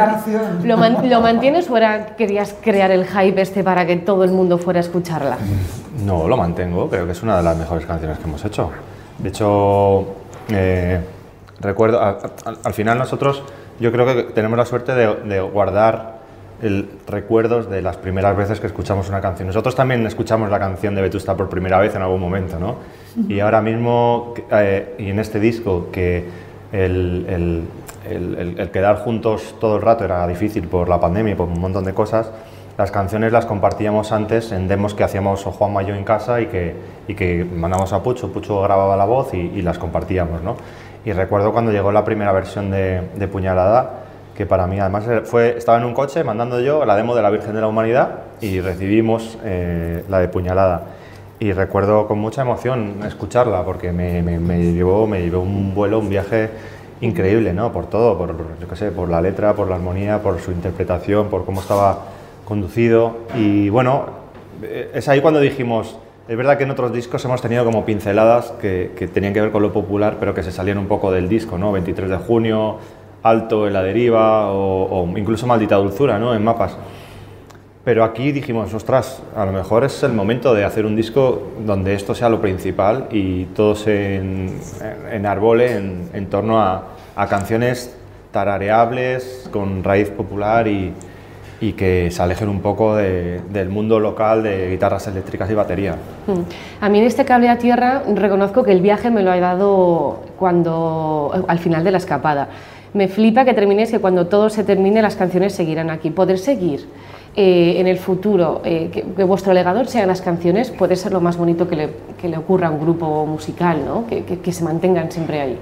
¿lo, 0.63 0.77
man- 0.77 1.09
lo 1.09 1.21
mantienes 1.21 1.69
o 1.69 1.77
era, 1.77 2.15
querías 2.15 2.55
crear 2.61 2.89
el 2.91 3.05
hype 3.05 3.41
este 3.41 3.63
para 3.63 3.85
que 3.85 3.97
todo 3.97 4.23
el 4.23 4.31
mundo 4.31 4.57
fuera 4.57 4.79
a 4.79 4.81
escucharla? 4.81 5.37
No, 6.05 6.27
lo 6.27 6.37
mantengo, 6.37 6.89
creo 6.89 7.05
que 7.05 7.11
es 7.11 7.21
una 7.23 7.37
de 7.37 7.43
las 7.43 7.57
mejores 7.57 7.85
canciones 7.85 8.17
que 8.17 8.23
hemos 8.23 8.43
hecho. 8.45 8.71
De 9.19 9.29
hecho, 9.29 10.07
eh, 10.49 10.99
recuerdo, 11.59 11.99
a- 12.01 12.09
a- 12.09 12.49
al, 12.49 12.57
al 12.63 12.73
final 12.73 12.97
nosotros 12.97 13.43
yo 13.79 13.91
creo 13.91 14.05
que 14.05 14.23
tenemos 14.33 14.57
la 14.57 14.65
suerte 14.65 14.93
de, 14.95 15.07
de 15.25 15.39
guardar 15.41 16.16
el, 16.61 16.89
recuerdos 17.07 17.69
de 17.69 17.81
las 17.81 17.97
primeras 17.97 18.35
veces 18.35 18.59
que 18.59 18.67
escuchamos 18.67 19.09
una 19.09 19.21
canción. 19.21 19.47
Nosotros 19.47 19.75
también 19.75 20.05
escuchamos 20.07 20.49
la 20.49 20.59
canción 20.59 20.95
de 20.95 21.01
Vetusta 21.01 21.35
por 21.35 21.49
primera 21.49 21.79
vez 21.79 21.95
en 21.95 22.01
algún 22.01 22.19
momento, 22.21 22.59
¿no? 22.59 22.75
Y 23.27 23.39
ahora 23.39 23.61
mismo, 23.61 24.33
eh, 24.51 24.95
y 24.97 25.09
en 25.09 25.19
este 25.19 25.39
disco, 25.39 25.87
que 25.91 26.25
el, 26.71 27.25
el- 27.29 28.55
el- 28.59 28.69
quedar 28.71 28.97
juntos 28.97 29.55
todo 29.59 29.75
el 29.77 29.81
rato 29.81 30.05
era 30.05 30.25
difícil 30.27 30.67
por 30.67 30.87
la 30.89 30.99
pandemia 30.99 31.33
y 31.33 31.35
por 31.35 31.47
un 31.47 31.59
montón 31.59 31.83
de 31.83 31.93
cosas, 31.93 32.31
las 32.77 32.91
canciones 32.91 33.31
las 33.31 33.45
compartíamos 33.45 34.11
antes 34.11 34.51
en 34.51 34.67
demos 34.67 34.93
que 34.93 35.03
hacíamos 35.03 35.45
o 35.47 35.51
Juanma 35.51 35.83
y 35.83 35.87
yo 35.87 35.95
en 35.95 36.03
casa 36.03 36.39
y 36.41 36.45
que, 36.45 36.75
y 37.07 37.15
que 37.15 37.43
mandamos 37.43 37.91
a 37.91 38.03
Pucho, 38.03 38.31
Pucho 38.31 38.61
grababa 38.61 38.95
la 38.95 39.05
voz 39.05 39.33
y, 39.33 39.37
y 39.37 39.61
las 39.61 39.77
compartíamos, 39.79 40.43
¿no? 40.43 40.55
Y 41.03 41.11
recuerdo 41.11 41.51
cuando 41.51 41.71
llegó 41.71 41.91
la 41.91 42.03
primera 42.05 42.31
versión 42.31 42.69
de, 42.69 43.01
de 43.15 43.27
Puñalada, 43.27 44.03
que 44.37 44.45
para 44.45 44.67
mí 44.67 44.79
además 44.79 45.03
fue, 45.23 45.57
estaba 45.57 45.79
en 45.79 45.85
un 45.85 45.95
coche 45.95 46.23
mandando 46.23 46.61
yo 46.61 46.85
la 46.85 46.95
demo 46.95 47.15
de 47.15 47.23
la 47.23 47.31
Virgen 47.31 47.55
de 47.55 47.61
la 47.61 47.67
Humanidad 47.67 48.19
y 48.39 48.61
recibimos 48.61 49.35
eh, 49.43 50.03
la 50.09 50.19
de 50.19 50.27
Puñalada. 50.27 50.83
Y 51.39 51.53
recuerdo 51.53 52.07
con 52.07 52.19
mucha 52.19 52.43
emoción 52.43 52.99
escucharla 53.03 53.65
porque 53.65 53.91
me, 53.91 54.21
me, 54.21 54.37
me 54.37 54.73
llevó, 54.73 55.07
me 55.07 55.21
llevó 55.21 55.41
un 55.41 55.73
vuelo, 55.73 55.97
un 55.97 56.09
viaje 56.09 56.51
increíble, 57.01 57.51
¿no? 57.53 57.71
Por 57.71 57.87
todo, 57.87 58.15
por, 58.15 58.35
yo 58.59 58.67
qué 58.67 58.75
sé, 58.75 58.91
por 58.91 59.09
la 59.09 59.21
letra, 59.21 59.55
por 59.55 59.67
la 59.69 59.75
armonía, 59.75 60.21
por 60.21 60.39
su 60.39 60.51
interpretación, 60.51 61.29
por 61.29 61.43
cómo 61.43 61.61
estaba 61.61 62.05
conducido. 62.45 63.17
Y 63.35 63.69
bueno, 63.69 64.05
eh, 64.61 64.91
es 64.93 65.07
ahí 65.09 65.19
cuando 65.19 65.39
dijimos, 65.39 65.97
es 66.27 66.37
verdad 66.37 66.59
que 66.59 66.63
en 66.65 66.71
otros 66.71 66.93
discos 66.93 67.25
hemos 67.25 67.41
tenido 67.41 67.65
como 67.65 67.85
pinceladas 67.85 68.51
que, 68.61 68.91
que 68.95 69.07
tenían 69.07 69.33
que 69.33 69.41
ver 69.41 69.51
con 69.51 69.63
lo 69.63 69.73
popular, 69.73 70.17
pero 70.19 70.35
que 70.35 70.43
se 70.43 70.51
salían 70.51 70.77
un 70.77 70.87
poco 70.87 71.11
del 71.11 71.27
disco, 71.27 71.57
¿no? 71.57 71.71
23 71.71 72.09
de 72.09 72.17
junio, 72.17 72.77
Alto 73.29 73.67
en 73.67 73.73
la 73.73 73.83
deriva 73.83 74.51
o, 74.51 75.07
incluso 75.17 75.45
Maldita 75.47 75.75
Dulzura, 75.75 76.17
¿no? 76.19 76.33
En 76.33 76.43
mapas. 76.43 76.77
Pero 77.83 78.03
aquí 78.03 78.33
dijimos, 78.33 78.73
ostras, 78.73 79.21
a 79.35 79.45
lo 79.45 79.53
mejor 79.53 79.85
es 79.85 80.03
el 80.03 80.11
momento 80.11 80.53
de 80.53 80.65
hacer 80.65 80.85
un 80.85 80.95
disco 80.95 81.41
donde 81.65 81.93
esto 81.93 82.13
sea 82.13 82.27
lo 82.27 82.41
principal 82.41 83.07
y 83.11 83.45
todo 83.45 83.75
se 83.75 84.17
en, 84.17 84.59
enarbole 85.11 85.77
en, 85.77 86.09
en 86.13 86.25
torno 86.27 86.59
a, 86.59 86.83
a 87.15 87.27
canciones 87.27 87.95
tarareables, 88.31 89.49
con 89.53 89.83
raíz 89.83 90.09
popular 90.09 90.67
y, 90.67 90.91
y 91.61 91.73
que 91.73 92.11
se 92.11 92.21
alejen 92.21 92.49
un 92.49 92.59
poco 92.61 92.95
de- 92.95 93.39
del 93.49 93.69
mundo 93.69 93.99
local 93.99 94.43
de 94.43 94.69
guitarras 94.69 95.07
eléctricas 95.07 95.49
y 95.49 95.53
batería. 95.53 95.95
Mm. 96.27 96.83
A 96.83 96.89
mí 96.89 96.99
en 96.99 97.05
este 97.05 97.23
cable 97.25 97.47
a 97.49 97.57
tierra 97.57 98.03
reconozco 98.13 98.63
que 98.63 98.73
el 98.73 98.81
viaje 98.81 99.09
me 99.09 99.23
lo 99.23 99.31
ha 99.31 99.39
dado 99.39 100.23
cuando 100.37 101.45
al 101.47 101.59
final 101.59 101.83
de 101.83 101.91
la 101.91 101.97
escapada. 101.99 102.49
Me 102.97 103.07
flipa 103.07 103.45
que 103.45 103.53
termines 103.53 103.91
que 103.91 103.99
cuando 103.99 104.25
todo 104.25 104.49
se 104.49 104.63
termine 104.63 105.03
las 105.03 105.15
canciones 105.15 105.53
seguirán 105.53 105.91
aquí. 105.91 106.09
Poder 106.09 106.39
seguir 106.39 106.89
eh, 107.35 107.75
en 107.77 107.85
el 107.85 107.99
futuro, 107.99 108.61
eh, 108.65 108.89
que, 108.91 109.23
vuestro 109.23 109.53
legado 109.53 109.85
sean 109.85 110.07
las 110.07 110.21
canciones, 110.21 110.71
puede 110.71 110.95
ser 110.95 111.11
lo 111.13 111.21
más 111.21 111.37
bonito 111.37 111.67
que 111.69 111.75
le, 111.75 111.89
que 112.19 112.27
le 112.27 112.39
ocurra 112.39 112.69
a 112.69 112.71
un 112.71 112.79
grupo 112.79 113.23
musical, 113.27 113.85
¿no? 113.85 114.07
que, 114.07 114.23
que- 114.25 114.51
se 114.51 114.63
mantengan 114.63 115.11
siempre 115.11 115.41
ahí. 115.41 115.59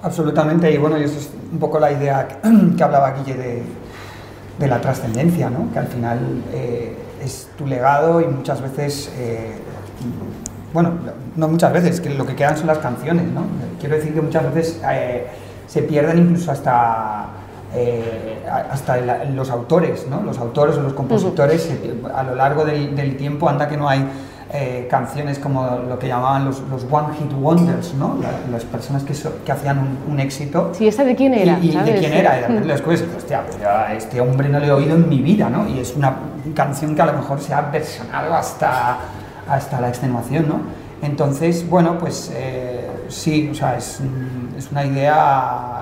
Absolutamente, 0.00 0.72
y 0.72 0.78
bueno, 0.78 0.98
y 0.98 1.02
eso 1.04 1.18
es 1.18 1.30
un 1.52 1.58
poco 1.58 1.78
la 1.78 1.92
idea 1.92 2.26
que, 2.78 2.82
hablaba 2.82 3.12
Guille 3.12 3.34
de, 3.36 3.62
de 4.58 4.68
la 4.68 4.80
trascendencia, 4.80 5.50
¿no? 5.50 5.70
que 5.70 5.80
al 5.80 5.88
final 5.88 6.18
eh, 6.54 6.96
es 7.22 7.50
tu 7.58 7.66
legado 7.66 8.22
y 8.22 8.26
muchas 8.26 8.62
veces, 8.62 9.12
bueno, 10.72 10.92
no 11.36 11.46
muchas 11.46 11.74
veces, 11.74 12.00
que 12.00 12.08
lo 12.08 12.24
que 12.24 12.34
quedan 12.34 12.56
son 12.56 12.68
las 12.68 12.78
canciones, 12.78 13.24
¿no? 13.26 13.42
Quiero 13.80 13.96
decir 13.96 14.14
que 14.14 14.20
muchas 14.22 14.54
veces 14.54 14.80
se 15.68 15.82
pierden 15.82 16.18
incluso 16.18 16.50
hasta, 16.50 17.26
eh, 17.74 18.44
hasta 18.72 18.98
el- 18.98 19.36
los 19.36 19.50
autores, 19.50 20.06
¿no? 20.08 20.22
Los 20.22 20.38
autores 20.38 20.76
o 20.76 20.80
los 20.80 20.94
compositores 20.94 21.62
se- 21.62 21.94
a 22.14 22.22
lo 22.24 22.34
largo 22.34 22.64
del, 22.64 22.96
del 22.96 23.16
tiempo 23.16 23.48
anda 23.48 23.68
que 23.68 23.76
no 23.76 23.88
hay 23.88 24.04
eh, 24.50 24.88
canciones 24.90 25.38
como 25.38 25.78
lo 25.86 25.98
que 25.98 26.08
llamaban 26.08 26.46
los, 26.46 26.60
los 26.70 26.86
One 26.90 27.08
Hit 27.18 27.30
Wonders, 27.38 27.92
¿no? 27.92 28.16
La- 28.22 28.50
las 28.50 28.64
personas 28.64 29.02
que, 29.04 29.12
so- 29.14 29.44
que 29.44 29.52
hacían 29.52 29.78
un, 29.78 29.98
un 30.14 30.20
éxito. 30.20 30.70
Sí, 30.72 30.88
¿esta 30.88 31.04
de 31.04 31.14
quién 31.14 31.34
era? 31.34 31.58
Y, 31.60 31.66
y 31.66 31.68
de 31.68 31.72
¿sabes? 31.74 32.00
quién 32.00 32.12
era, 32.14 32.34
de 32.36 32.48
Mm. 32.48 32.66
lo 32.66 32.72
descubres 32.72 33.04
hostia, 33.14 33.42
pues 33.44 33.60
yo 33.60 33.68
a 33.68 33.92
este 33.92 34.22
hombre 34.22 34.48
no 34.48 34.58
le 34.58 34.68
he 34.68 34.72
oído 34.72 34.94
en 34.96 35.06
mi 35.06 35.20
vida, 35.20 35.50
¿no? 35.50 35.68
Y 35.68 35.78
es 35.80 35.94
una 35.94 36.14
canción 36.54 36.94
que 36.96 37.02
a 37.02 37.06
lo 37.06 37.12
mejor 37.12 37.40
se 37.42 37.52
ha 37.52 37.60
versionado 37.60 38.32
hasta, 38.34 38.96
hasta 39.50 39.80
la 39.82 39.90
extenuación, 39.90 40.48
¿no? 40.48 40.60
Entonces, 41.02 41.68
bueno, 41.68 41.98
pues 41.98 42.32
eh, 42.34 42.88
sí, 43.08 43.48
o 43.50 43.54
sea, 43.54 43.76
es, 43.76 44.00
es 44.56 44.70
una 44.70 44.84
idea 44.84 45.78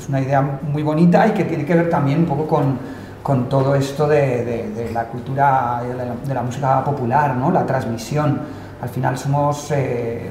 es 0.00 0.08
una 0.08 0.20
idea 0.20 0.40
muy 0.62 0.82
bonita 0.82 1.26
y 1.28 1.32
que 1.32 1.44
tiene 1.44 1.64
que 1.64 1.74
ver 1.74 1.90
también 1.90 2.20
un 2.20 2.26
poco 2.26 2.46
con, 2.46 2.78
con 3.22 3.48
todo 3.48 3.74
esto 3.74 4.08
de, 4.08 4.90
la 4.92 5.04
cultura, 5.04 5.82
de 6.26 6.34
la, 6.34 6.42
música 6.42 6.82
popular, 6.84 7.36
¿no? 7.36 7.50
La 7.50 7.66
transmisión. 7.66 8.40
Al 8.80 8.88
final 8.88 9.18
somos 9.18 9.70
eh, 9.72 10.30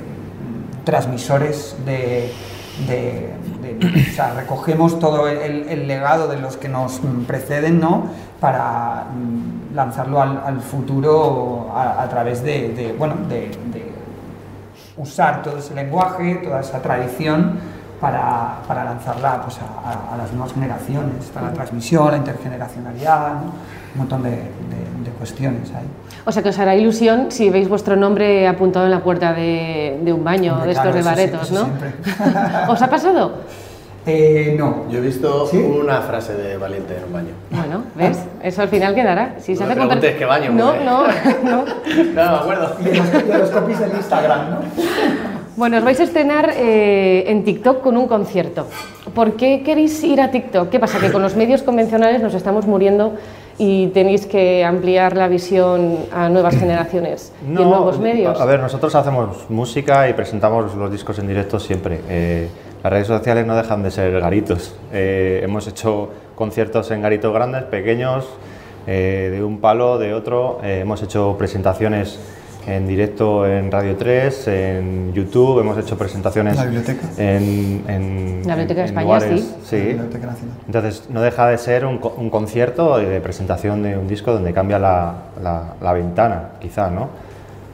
transmisores 0.83 1.75
de, 1.85 2.31
o 4.09 4.15
sea, 4.15 4.33
recogemos 4.33 4.97
todo 4.97 5.27
el, 5.27 5.87
legado 5.87 6.27
de 6.27 6.39
los 6.39 6.57
que 6.57 6.67
nos 6.67 6.99
preceden, 7.27 7.79
¿no? 7.79 8.05
Para 8.39 9.05
mm, 9.13 9.75
lanzarlo 9.75 10.19
al, 10.19 10.61
futuro 10.61 11.71
a, 11.75 12.07
través 12.09 12.41
de, 12.41 12.95
bueno, 12.97 13.15
de 13.29 13.88
usar 14.99 15.41
todo 15.41 15.57
ese 15.57 15.73
lenguaje, 15.73 16.35
toda 16.43 16.59
esa 16.59 16.79
tradición 16.81 17.57
para, 17.99 18.57
para 18.67 18.83
lanzarla 18.83 19.41
pues, 19.41 19.57
a, 19.59 20.13
a- 20.13 20.17
las 20.17 20.31
nuevas 20.31 20.53
generaciones, 20.53 21.25
para 21.33 21.47
la 21.47 21.53
transmisión, 21.53 22.11
la 22.11 22.17
intergeneracionalidad, 22.17 23.33
¿no? 23.33 23.41
un 23.93 23.97
montón 23.97 24.21
de, 24.23 24.29
de- 24.31 25.03
de 25.03 25.09
cuestiones 25.17 25.69
ahí. 25.73 25.85
O 26.25 26.31
sea 26.31 26.43
que 26.43 26.49
os 26.49 26.59
hará 26.59 26.75
ilusión 26.75 27.31
si 27.31 27.49
veis 27.49 27.67
vuestro 27.67 27.95
nombre 27.95 28.47
apuntado 28.47 28.85
en 28.85 28.91
la 28.91 29.01
puerta 29.01 29.33
de, 29.33 29.99
de 30.03 30.13
un 30.13 30.23
baño 30.23 30.57
de 30.59 30.71
estos 30.71 30.83
claro, 30.91 30.97
de 30.97 31.01
baretos, 31.03 31.47
sí- 31.47 31.53
¿no? 31.55 31.67
¿Os 32.71 32.81
ha 32.81 32.87
pasado? 32.89 33.33
Eh, 34.05 34.55
no. 34.57 34.85
Yo 34.89 34.99
he 34.99 35.01
visto 35.01 35.45
¿Sí? 35.47 35.57
una 35.57 36.01
frase 36.01 36.33
de 36.33 36.57
Valiente 36.57 36.95
en 36.97 37.03
un 37.03 37.13
baño. 37.13 37.29
Bueno, 37.51 37.83
¿ves? 37.95 38.19
Eso 38.41 38.61
al 38.61 38.69
final 38.69 38.95
quedará. 38.95 39.35
Si 39.39 39.53
No 39.53 39.61
me 39.61 39.65
con 39.67 39.67
per- 39.67 39.87
preguntes 39.99 40.15
qué 40.15 40.25
baño, 40.25 40.51
No, 40.51 40.73
no, 40.83 41.03
no. 41.43 41.65
No, 41.65 41.65
me 42.13 42.21
acuerdo. 42.21 42.75
Y 42.81 42.83
de 42.85 42.95
los, 42.97 43.11
de 43.11 43.37
los 43.37 43.49
copies 43.49 43.79
del 43.79 43.91
Instagram, 43.95 44.49
¿no? 44.51 44.57
Bueno, 45.57 45.77
os 45.77 45.83
vais 45.83 45.99
a 45.99 46.03
estrenar 46.03 46.51
eh, 46.55 47.25
en 47.27 47.43
TikTok 47.43 47.81
con 47.81 47.97
un 47.97 48.07
concierto. 48.07 48.65
¿Por 49.13 49.33
qué 49.33 49.61
queréis 49.63 50.01
ir 50.05 50.21
a 50.21 50.31
TikTok? 50.31 50.69
¿Qué 50.69 50.79
pasa? 50.79 50.99
Que 50.99 51.11
con 51.11 51.21
los 51.21 51.35
medios 51.35 51.63
convencionales 51.63 52.21
nos 52.21 52.33
estamos 52.33 52.65
muriendo 52.65 53.15
y 53.57 53.87
tenéis 53.87 54.25
que 54.25 54.63
ampliar 54.63 55.17
la 55.17 55.27
visión 55.27 55.97
a 56.13 56.29
nuevas 56.29 56.55
generaciones 56.55 57.33
y 57.43 57.47
en 57.47 57.55
nuevos 57.55 57.99
medios. 57.99 58.39
A 58.39 58.45
ver, 58.45 58.61
nosotros 58.61 58.95
hacemos 58.95 59.49
música 59.49 60.07
y 60.07 60.13
presentamos 60.13 60.73
los 60.75 60.89
discos 60.89 61.19
en 61.19 61.27
directo 61.27 61.59
siempre. 61.59 61.99
Eh, 62.07 62.47
las 62.83 62.91
redes 62.93 63.07
sociales 63.07 63.45
no 63.45 63.55
dejan 63.55 63.83
de 63.83 63.91
ser 63.91 64.19
garitos. 64.19 64.75
Eh, 64.93 65.41
hemos 65.43 65.67
hecho 65.67 66.09
conciertos 66.35 66.89
en 66.91 67.01
garitos 67.01 67.33
grandes, 67.33 67.63
pequeños, 67.63 68.27
eh, 68.87 69.29
de 69.31 69.43
un 69.43 69.59
palo, 69.59 69.97
de 69.97 70.13
otro. 70.13 70.59
Eh, 70.63 70.79
hemos 70.81 71.01
hecho 71.03 71.35
presentaciones 71.37 72.19
en 72.67 72.87
directo 72.87 73.47
en 73.47 73.71
Radio 73.71 73.95
3, 73.95 74.47
en 74.49 75.13
YouTube, 75.13 75.59
hemos 75.61 75.77
hecho 75.77 75.97
presentaciones 75.97 76.55
La 76.55 76.65
biblioteca. 76.65 77.07
en, 77.17 77.83
en, 77.87 78.41
La 78.45 78.55
Biblioteca 78.55 78.81
de 78.81 78.81
en 78.81 78.85
España, 78.85 79.03
lugares, 79.05 79.41
sí. 79.41 79.55
sí. 79.63 79.77
La 79.77 79.83
Biblioteca 80.03 80.27
Nacional. 80.27 80.55
Entonces, 80.67 81.03
no 81.09 81.21
deja 81.21 81.47
de 81.47 81.57
ser 81.57 81.85
un, 81.85 81.99
un 82.17 82.29
concierto 82.29 82.97
de 82.97 83.19
presentación 83.21 83.81
de 83.81 83.97
un 83.97 84.07
disco 84.07 84.31
donde 84.33 84.53
cambia 84.53 84.77
la, 84.77 85.13
la- 85.41 85.73
la 85.81 85.93
ventana, 85.93 86.49
quizá, 86.59 86.89
¿no? 86.91 87.09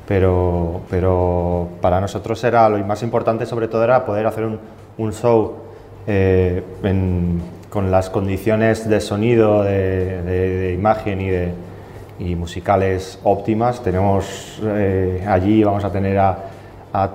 Pero, 0.08 0.82
pero 0.90 1.68
para 1.82 2.00
nosotros 2.00 2.42
era 2.44 2.70
lo 2.70 2.78
más 2.86 3.02
importante, 3.04 3.46
sobre 3.46 3.68
todo, 3.68 3.84
era 3.84 4.06
poder 4.06 4.28
hacer 4.28 4.46
un, 4.46 4.60
un 4.98 5.14
show 5.14 5.54
eh, 6.08 6.64
con 7.70 7.92
las 7.92 8.10
condiciones 8.10 8.88
de 8.88 9.02
sonido, 9.02 9.64
de, 9.64 10.74
imagen 10.78 11.22
y, 11.22 11.30
de, 11.30 12.36
musicales 12.36 13.20
óptimas. 13.24 13.84
Tenemos 13.84 14.62
eh, 14.64 15.24
allí, 15.28 15.64
vamos 15.64 15.84
a 15.84 15.92
tener 15.92 16.18
a, 16.18 16.38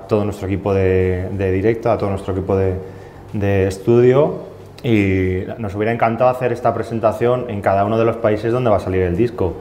todo 0.08 0.25
nuestro 0.25 0.46
equipo 0.46 0.75
de, 0.75 1.52
directo, 1.52 1.90
a 1.90 1.96
todo 1.96 2.10
nuestro 2.10 2.34
equipo 2.34 2.54
de 2.54 3.66
estudio 3.66 4.50
y 4.82 5.42
nos 5.58 5.75
hubiera 5.75 5.92
encantado 5.92 6.30
hacer 6.30 6.52
esta 6.52 6.72
presentación 6.72 7.50
en 7.50 7.60
cada 7.60 7.84
uno 7.84 7.99
de 7.99 8.04
los 8.04 8.16
países 8.16 8.52
donde 8.52 8.70
va 8.70 8.76
a 8.76 8.80
salir 8.80 9.02
el 9.02 9.16
disco, 9.16 9.54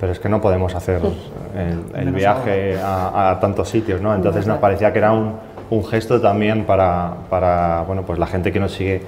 pero 0.00 0.12
es 0.12 0.18
que 0.18 0.28
no 0.28 0.40
podemos 0.40 0.74
hacer 0.74 1.00
el, 1.56 2.00
el 2.00 2.12
viaje 2.12 2.78
a, 2.80 3.30
a 3.30 3.40
tantos 3.40 3.68
sitios, 3.68 4.00
¿no? 4.00 4.14
Entonces 4.14 4.46
nos 4.46 4.58
parecía 4.58 4.92
que 4.92 4.98
era 4.98 5.12
un, 5.12 5.34
un 5.70 5.84
gesto 5.84 6.20
también 6.20 6.64
para, 6.64 7.14
para 7.30 7.82
bueno, 7.86 8.02
pues 8.02 8.18
la 8.18 8.26
gente 8.26 8.52
que 8.52 8.60
nos 8.60 8.72
sigue 8.72 9.02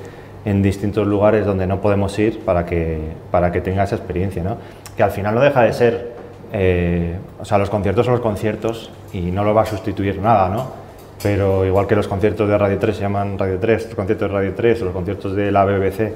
en 0.44 0.62
distintos 0.62 1.06
lugares 1.06 1.44
donde 1.44 1.66
no 1.66 1.80
podemos 1.80 2.16
ir 2.18 2.40
para 2.44 2.64
que, 2.64 3.00
para 3.30 3.50
que 3.50 3.60
tenga 3.60 3.84
esa 3.84 3.96
experiencia, 3.96 4.42
¿no? 4.42 4.56
Que 4.96 5.02
al 5.02 5.10
final 5.10 5.34
no 5.34 5.40
deja 5.40 5.62
de 5.62 5.72
ser, 5.72 6.12
eh, 6.52 7.16
o 7.40 7.44
sea, 7.44 7.58
los 7.58 7.68
conciertos 7.68 8.06
son 8.06 8.14
los 8.14 8.22
conciertos 8.22 8.90
y 9.12 9.22
no 9.32 9.44
lo 9.44 9.54
va 9.54 9.62
a 9.62 9.66
sustituir 9.66 10.20
nada, 10.20 10.48
¿no? 10.48 10.86
Pero 11.22 11.64
igual 11.64 11.86
que 11.86 11.96
los 11.96 12.06
conciertos 12.06 12.48
de 12.48 12.56
Radio 12.56 12.78
3 12.78 12.96
se 12.96 13.02
llaman 13.02 13.38
Radio 13.38 13.58
3, 13.58 13.86
los 13.86 13.94
conciertos 13.94 14.30
de 14.30 14.34
Radio 14.34 14.54
3 14.54 14.82
o 14.82 14.84
los 14.84 14.94
conciertos 14.94 15.34
de 15.34 15.50
la 15.50 15.64
BBC 15.64 16.12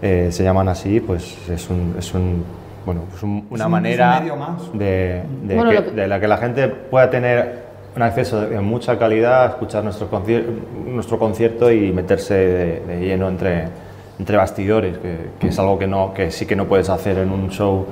eh, 0.00 0.28
se 0.30 0.42
llaman 0.42 0.68
así, 0.68 1.00
pues 1.00 1.36
es, 1.50 1.68
un, 1.68 1.96
es 1.98 2.14
un, 2.14 2.44
bueno, 2.86 3.02
pues 3.10 3.22
un- 3.22 3.46
una 3.50 3.64
es 3.64 3.70
manera 3.70 4.20
más. 4.38 4.72
de, 4.72 5.22
de 5.42 5.54
Bueno, 5.56 5.70
que- 5.70 5.76
lo 5.76 5.84
que- 5.86 5.90
de 5.90 6.06
la 6.08 6.20
que 6.20 6.28
la 6.28 6.36
gente 6.38 6.68
pueda 6.68 7.10
tener 7.10 7.66
un 7.96 8.02
acceso 8.02 8.40
de 8.42 8.60
mucha 8.60 8.98
calidad 8.98 9.42
a 9.44 9.48
escuchar 9.48 9.82
nuestro, 9.84 10.08
concier- 10.10 10.44
nuestro 10.86 11.18
concierto 11.18 11.70
y 11.72 11.92
meterse 11.92 12.34
de, 12.34 12.80
de 12.86 13.00
lleno 13.00 13.28
entre, 13.28 13.64
entre 14.18 14.36
bastidores, 14.36 14.96
que, 14.98 15.16
que 15.40 15.48
es 15.48 15.58
algo 15.58 15.78
que, 15.78 15.86
no, 15.86 16.14
que 16.14 16.30
sí 16.30 16.46
que 16.46 16.54
no 16.56 16.66
puedes 16.66 16.88
hacer 16.88 17.18
en 17.18 17.30
un 17.30 17.50
show 17.50 17.86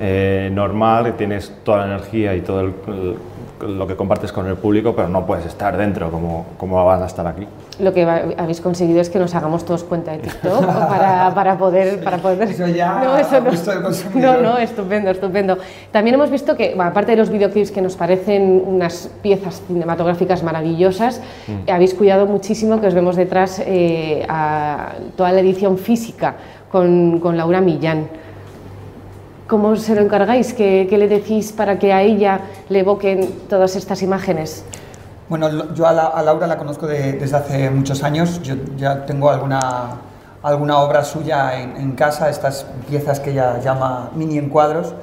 eh, 0.00 0.50
normal, 0.52 1.04
que 1.04 1.12
tienes 1.12 1.52
toda 1.62 1.86
la 1.86 1.94
energía 1.94 2.34
y 2.34 2.40
todo 2.40 2.60
el- 2.62 2.74
lo 3.62 3.86
que 3.86 3.96
compartes 3.96 4.32
con 4.32 4.46
el 4.46 4.56
público, 4.56 4.94
pero 4.94 5.08
no 5.08 5.26
puedes 5.26 5.46
estar 5.46 5.76
dentro 5.76 6.10
como, 6.10 6.46
como 6.56 6.84
van 6.84 7.02
a 7.02 7.06
estar 7.06 7.26
aquí. 7.26 7.46
Lo 7.78 7.92
que 7.92 8.02
habéis 8.04 8.60
conseguido 8.60 9.00
es 9.00 9.10
que 9.10 9.18
nos 9.18 9.34
hagamos 9.34 9.64
todos 9.64 9.84
cuenta 9.84 10.12
de 10.12 10.18
TikTok 10.18 10.66
para, 10.88 11.32
para 11.34 11.58
poder... 11.58 12.02
Para 12.02 12.18
poder... 12.18 12.48
Eso 12.48 12.66
ya 12.68 13.00
no, 13.04 13.16
eso 13.16 13.40
no. 14.14 14.20
no, 14.20 14.40
no, 14.40 14.58
estupendo, 14.58 15.10
estupendo. 15.10 15.58
También 15.90 16.14
hemos 16.14 16.30
visto 16.30 16.56
que, 16.56 16.74
bueno, 16.74 16.90
aparte 16.90 17.12
de 17.12 17.16
los 17.16 17.30
videoclips 17.30 17.70
que 17.70 17.82
nos 17.82 17.96
parecen 17.96 18.62
unas 18.66 19.10
piezas 19.22 19.62
cinematográficas 19.66 20.42
maravillosas, 20.42 21.20
habéis 21.70 21.94
cuidado 21.94 22.26
muchísimo 22.26 22.80
que 22.80 22.86
os 22.86 22.94
vemos 22.94 23.16
detrás 23.16 23.62
eh, 23.64 24.24
a 24.28 24.92
toda 25.16 25.32
la 25.32 25.40
edición 25.40 25.78
física 25.78 26.34
con, 26.70 27.20
con 27.20 27.36
Laura 27.36 27.60
Millán. 27.60 28.21
¿Cómo 29.52 29.76
se 29.76 29.94
lo 29.94 30.00
encargáis? 30.00 30.54
¿Qué, 30.54 30.88
le 30.90 31.08
decís 31.08 31.52
para 31.52 31.78
que 31.78 31.92
a 31.92 32.00
ella 32.00 32.40
le 32.70 32.78
evoquen 32.78 33.30
todas 33.50 33.76
estas 33.76 34.00
imágenes? 34.00 34.64
Bueno, 35.28 35.74
yo 35.74 35.86
a, 35.86 35.92
la- 35.92 36.06
a 36.06 36.22
Laura 36.22 36.46
la 36.46 36.56
conozco 36.56 36.86
de- 36.86 37.12
desde 37.12 37.36
hace 37.36 37.68
muchos 37.68 38.02
años. 38.02 38.40
Yo 38.42 38.54
ya 38.78 39.04
tengo 39.04 39.28
alguna, 39.28 39.90
alguna 40.42 40.78
obra 40.78 41.04
suya 41.04 41.60
en, 41.60 41.92
casa, 41.92 42.30
estas 42.30 42.64
piezas 42.88 43.20
que 43.20 43.32
ella 43.32 43.60
llama 43.60 44.08
mini 44.14 44.38
encuadros. 44.38 44.94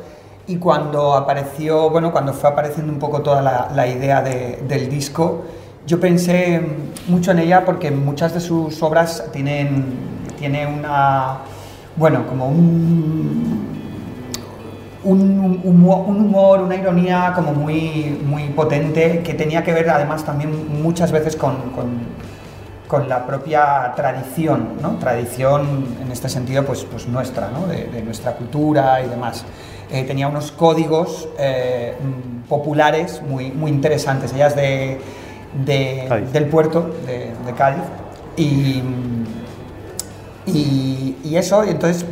Y 0.48 0.58
cuando 0.58 1.14
apareció, 1.14 1.92
bueno, 1.92 2.12
cuando 2.12 2.34
fue 2.34 2.50
apareciendo 2.50 2.92
un 2.92 2.98
poco 2.98 3.22
toda 3.22 3.44
la, 3.44 3.88
idea 3.88 4.24
de- 4.24 4.64
del 4.68 4.90
disco, 4.90 5.44
yo 5.86 6.00
pensé 6.00 6.60
mucho 7.08 7.30
en 7.30 7.38
ella 7.38 7.66
porque 7.66 7.92
muchas 7.92 8.34
de 8.34 8.40
sus 8.40 8.82
obras 8.82 9.26
tienen 9.32 10.10
tiene 10.40 10.66
una, 10.66 11.38
bueno, 11.98 12.26
como 12.28 12.48
un, 12.48 13.79
un, 15.04 15.62
humor, 15.64 16.62
una 16.62 16.76
ironía 16.76 17.32
como 17.36 17.54
muy, 17.54 18.20
muy 18.26 18.50
potente 18.50 19.22
que 19.24 19.34
tenía 19.34 19.64
que 19.64 19.74
ver 19.74 19.90
además 19.90 20.26
también 20.26 20.82
muchas 20.82 21.12
veces 21.12 21.36
con, 21.36 21.56
con, 22.88 23.08
la 23.08 23.26
propia 23.28 23.94
tradición, 23.96 24.70
¿no? 24.82 24.96
tradición 24.98 25.86
en 26.02 26.12
este 26.12 26.28
sentido 26.28 26.66
pues, 26.66 26.86
pues 26.86 27.08
nuestra, 27.08 27.52
¿no? 27.52 27.68
de, 27.68 28.02
nuestra 28.02 28.34
cultura 28.34 29.04
y 29.04 29.08
demás. 29.08 29.46
Eh, 29.92 30.04
tenía 30.04 30.28
unos 30.28 30.52
códigos 30.52 31.30
eh, 31.38 31.94
populares 32.48 33.22
muy, 33.22 33.52
muy 33.52 33.70
interesantes. 33.70 34.34
Ella 34.34 34.48
es 34.48 34.56
de, 34.56 35.00
del 36.34 36.46
puerto 36.46 36.90
de, 37.06 37.54
Cádiz 37.54 37.84
y, 38.36 38.82
y, 40.48 41.36
eso, 41.36 41.64
y 41.64 41.70
entonces 41.70 42.06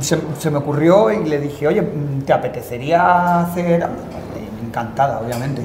se, 0.00 0.50
me 0.50 0.58
ocurrió 0.58 1.10
y 1.10 1.24
le 1.24 1.38
dije, 1.38 1.66
oye, 1.68 1.82
¿te 2.24 2.32
apetecería 2.32 3.40
hacer? 3.40 3.86
Encantada, 4.64 5.20
obviamente. 5.20 5.62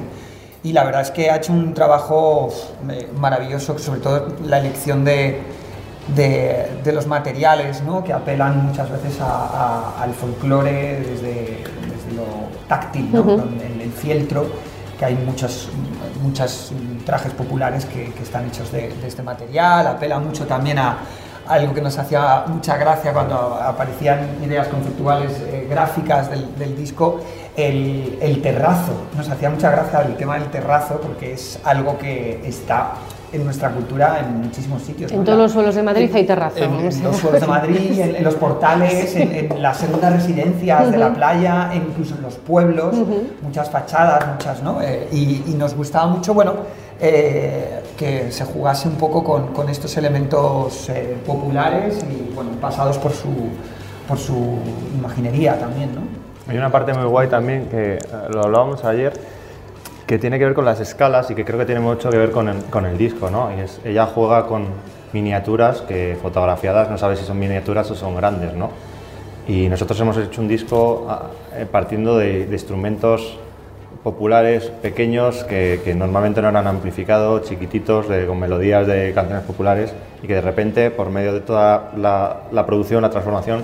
Y 0.62 0.72
la 0.72 0.84
verdad 0.84 1.02
es 1.02 1.10
que 1.10 1.30
ha 1.30 1.36
hecho 1.36 1.52
un 1.52 1.74
trabajo 1.74 2.52
maravilloso, 3.18 3.78
sobre 3.78 4.00
todo 4.00 4.28
la 4.44 4.58
elección 4.58 5.04
de, 5.04 5.40
de, 6.14 6.92
los 6.92 7.06
materiales, 7.06 7.82
¿no? 7.82 8.02
que 8.02 8.12
apelan 8.12 8.66
muchas 8.66 8.90
veces 8.90 9.18
al 9.20 10.12
folclore 10.14 11.00
desde, 11.00 11.64
desde, 11.64 12.16
lo 12.16 12.24
táctil, 12.68 13.12
¿no? 13.12 13.34
el, 13.34 13.80
el 13.80 13.92
fieltro 13.92 14.46
que 14.98 15.04
hay 15.04 15.14
muchos, 15.14 15.68
muchos 16.22 16.72
trajes 17.04 17.32
populares 17.32 17.84
que, 17.84 18.12
están 18.22 18.46
hechos 18.46 18.72
de, 18.72 18.92
este 19.06 19.22
material, 19.22 19.86
apela 19.86 20.18
mucho 20.18 20.46
también 20.46 20.78
a, 20.78 20.98
algo 21.48 21.74
que 21.74 21.80
nos 21.80 21.98
hacía 21.98 22.44
mucha 22.46 22.76
gracia 22.76 23.12
cuando 23.12 23.54
aparecían 23.54 24.38
ideas 24.42 24.68
conceptuales 24.68 25.32
eh, 25.40 25.66
gráficas 25.68 26.30
del, 26.30 26.76
disco, 26.76 27.20
el, 27.56 28.18
el, 28.20 28.42
terrazo. 28.42 28.92
Nos 29.16 29.28
hacía 29.28 29.50
mucha 29.50 29.70
gracia 29.70 30.02
el 30.02 30.16
tema 30.16 30.38
del 30.38 30.50
terrazo 30.50 31.00
porque 31.00 31.32
es 31.32 31.58
algo 31.64 31.98
que 31.98 32.40
está 32.46 32.94
en 33.32 33.44
nuestra 33.44 33.70
cultura 33.70 34.20
en 34.20 34.42
muchísimos 34.42 34.82
sitios. 34.82 35.12
En 35.12 35.24
todos 35.24 35.38
los 35.38 35.52
suelos 35.52 35.74
de 35.74 35.82
Madrid 35.82 36.10
hay 36.14 36.24
terrazo. 36.24 36.58
En, 36.58 36.84
los 36.84 37.16
suelos 37.16 37.40
de 37.40 37.46
Madrid, 37.46 37.98
en, 37.98 38.24
los 38.24 38.34
portales, 38.34 39.14
en, 39.16 39.62
las 39.62 39.78
segundas 39.78 40.12
residencias 40.12 40.90
de 40.90 40.98
la 40.98 41.12
playa, 41.12 41.70
incluso 41.74 42.14
en 42.14 42.22
los 42.22 42.34
pueblos, 42.36 42.94
muchas 43.42 43.70
fachadas, 43.70 44.26
muchas, 44.28 44.62
¿no? 44.62 44.80
Eh, 44.82 45.08
y, 45.12 45.54
nos 45.56 45.74
gustaba 45.74 46.06
mucho, 46.06 46.34
bueno, 46.34 46.54
eh, 47.00 47.82
que 47.96 48.30
se 48.30 48.44
jugase 48.44 48.88
un 48.88 48.96
poco 48.96 49.24
con, 49.24 49.48
con 49.54 49.68
estos 49.70 49.96
elementos 49.96 50.88
eh, 50.90 51.16
populares 51.26 52.04
y, 52.04 52.34
bueno, 52.34 52.50
pasados 52.60 52.98
por 52.98 53.12
su, 53.12 53.28
por 54.06 54.18
su 54.18 54.58
imaginería 54.98 55.58
también, 55.58 55.94
¿no? 55.94 56.02
Hay 56.48 56.58
una 56.58 56.70
parte 56.70 56.92
muy 56.94 57.04
guay 57.06 57.28
también 57.28 57.66
que 57.68 57.98
lo 58.30 58.44
hablábamos 58.44 58.84
ayer 58.84 59.12
que 60.06 60.18
tiene 60.18 60.38
que 60.38 60.44
ver 60.44 60.54
con 60.54 60.64
las 60.64 60.80
escalas 60.80 61.30
y 61.30 61.34
que 61.34 61.44
creo 61.44 61.58
que 61.58 61.66
tiene 61.66 61.80
mucho 61.80 62.10
que 62.10 62.16
ver 62.16 62.30
con 62.30 62.48
el, 62.48 62.62
con 62.64 62.86
el 62.86 62.96
disco, 62.96 63.28
¿no? 63.28 63.50
Y 63.56 63.60
es, 63.60 63.80
ella 63.84 64.06
juega 64.06 64.46
con 64.46 64.66
miniaturas 65.12 65.80
que 65.82 66.16
fotografiadas 66.20 66.90
no 66.90 66.98
sabe 66.98 67.16
si 67.16 67.24
son 67.24 67.38
miniaturas 67.38 67.90
o 67.90 67.94
son 67.94 68.14
grandes, 68.14 68.54
¿no? 68.54 68.70
Y 69.48 69.68
nosotros 69.68 69.98
hemos 70.00 70.16
hecho 70.16 70.40
un 70.40 70.48
disco 70.48 71.06
ah, 71.08 71.30
eh, 71.54 71.66
partiendo 71.70 72.18
de, 72.18 72.48
instrumentos 72.50 73.38
populares 74.02 74.70
pequeños 74.82 75.42
que, 75.44 75.80
que, 75.84 75.94
normalmente 75.94 76.40
no 76.40 76.48
eran 76.48 76.66
amplificados, 76.68 77.42
chiquititos, 77.42 78.08
de, 78.08 78.26
con 78.26 78.38
melodías 78.38 78.86
de 78.86 79.12
canciones 79.12 79.44
populares 79.44 79.92
y 80.22 80.28
que 80.28 80.34
de 80.34 80.40
repente, 80.40 80.90
por 80.92 81.10
medio 81.10 81.32
de 81.32 81.40
toda 81.40 81.92
la, 81.96 82.42
la 82.52 82.66
producción, 82.66 83.02
la 83.02 83.10
transformación, 83.10 83.62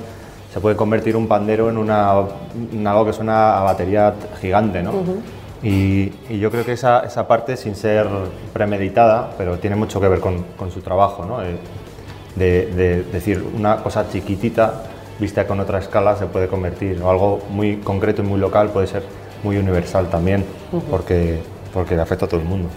se 0.53 0.61
puede 0.61 0.75
convertir 0.75 1.17
un 1.17 1.29
pandero 1.29 1.71
en, 1.71 1.77
una, 1.77 2.12
en 2.73 2.87
algo 2.87 3.07
que 3.07 3.12
suena 3.12 3.59
a 3.61 3.62
batería 3.62 4.14
gigante, 4.40 4.83
¿no? 4.83 4.93
Y, 5.62 6.12
yo 6.38 6.51
creo 6.51 6.64
que 6.64 6.72
esa, 6.72 7.01
esa, 7.01 7.29
parte, 7.29 7.57
sin 7.57 7.77
ser 7.77 8.07
premeditada, 8.53 9.31
pero 9.38 9.59
tiene 9.59 9.77
mucho 9.77 10.01
que 10.01 10.09
ver 10.09 10.20
con, 10.20 10.42
con 10.57 10.70
su 10.70 10.81
trabajo, 10.81 11.25
¿no? 11.25 11.42
Eh, 11.42 11.57
de, 12.35 12.66
de, 12.66 13.03
decir 13.05 13.44
una 13.55 13.77
cosa 13.77 14.09
chiquitita 14.11 14.85
vista 15.20 15.46
con 15.46 15.61
otra 15.61 15.79
escala 15.79 16.16
se 16.16 16.27
puede 16.27 16.48
convertir, 16.48 17.01
o 17.03 17.11
algo 17.11 17.40
muy 17.51 17.77
concreto 17.77 18.22
y 18.22 18.27
muy 18.27 18.40
local 18.40 18.70
puede 18.70 18.87
ser 18.87 19.03
muy 19.42 19.57
universal 19.57 20.09
también, 20.09 20.44
porque, 20.90 21.40
porque 21.72 21.96
le 21.96 22.03
afecta 22.03 22.27
a 22.27 22.29
todo 22.29 22.40
el 22.40 22.46
mundo. 22.46 22.68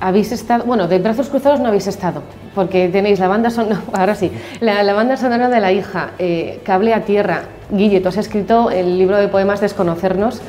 Habéis 0.00 0.32
estado, 0.32 0.64
bueno, 0.64 0.88
de 0.88 0.98
brazos 0.98 1.28
cruzados 1.28 1.60
no 1.60 1.68
habéis 1.68 1.86
estado, 1.86 2.22
porque 2.54 2.88
tenéis 2.88 3.18
la 3.20 3.28
banda 3.28 3.50
sonora, 3.50 3.80
ahora 3.92 4.14
sí, 4.14 4.30
la, 4.60 4.82
la, 4.82 4.92
banda 4.92 5.16
sonora 5.16 5.48
de 5.48 5.60
la 5.60 5.72
hija, 5.72 6.10
eh, 6.18 6.60
Cable 6.64 6.94
a 6.94 7.04
Tierra. 7.04 7.42
Guille, 7.70 8.00
tú 8.00 8.08
has 8.08 8.18
escrito 8.18 8.70
el 8.70 8.98
libro 8.98 9.16
de 9.16 9.28
poemas 9.28 9.60
Desconocernos, 9.60 10.42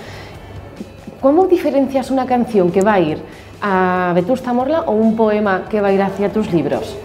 ¿Cómo 1.25 1.47
diferencias 1.47 2.11
una 2.11 2.27
canción 2.27 2.71
que 2.71 2.83
va 2.83 2.93
a 2.93 2.99
ir 2.99 3.17
a 3.59 4.11
Vetusta 4.13 4.53
Morla 4.53 4.81
o 4.81 4.91
un 4.91 5.15
poema 5.15 5.65
que 5.67 5.81
va 5.81 5.87
a 5.87 5.91
ir 5.91 5.99
hacia 5.99 6.31
tus 6.31 6.53
libros? 6.53 6.95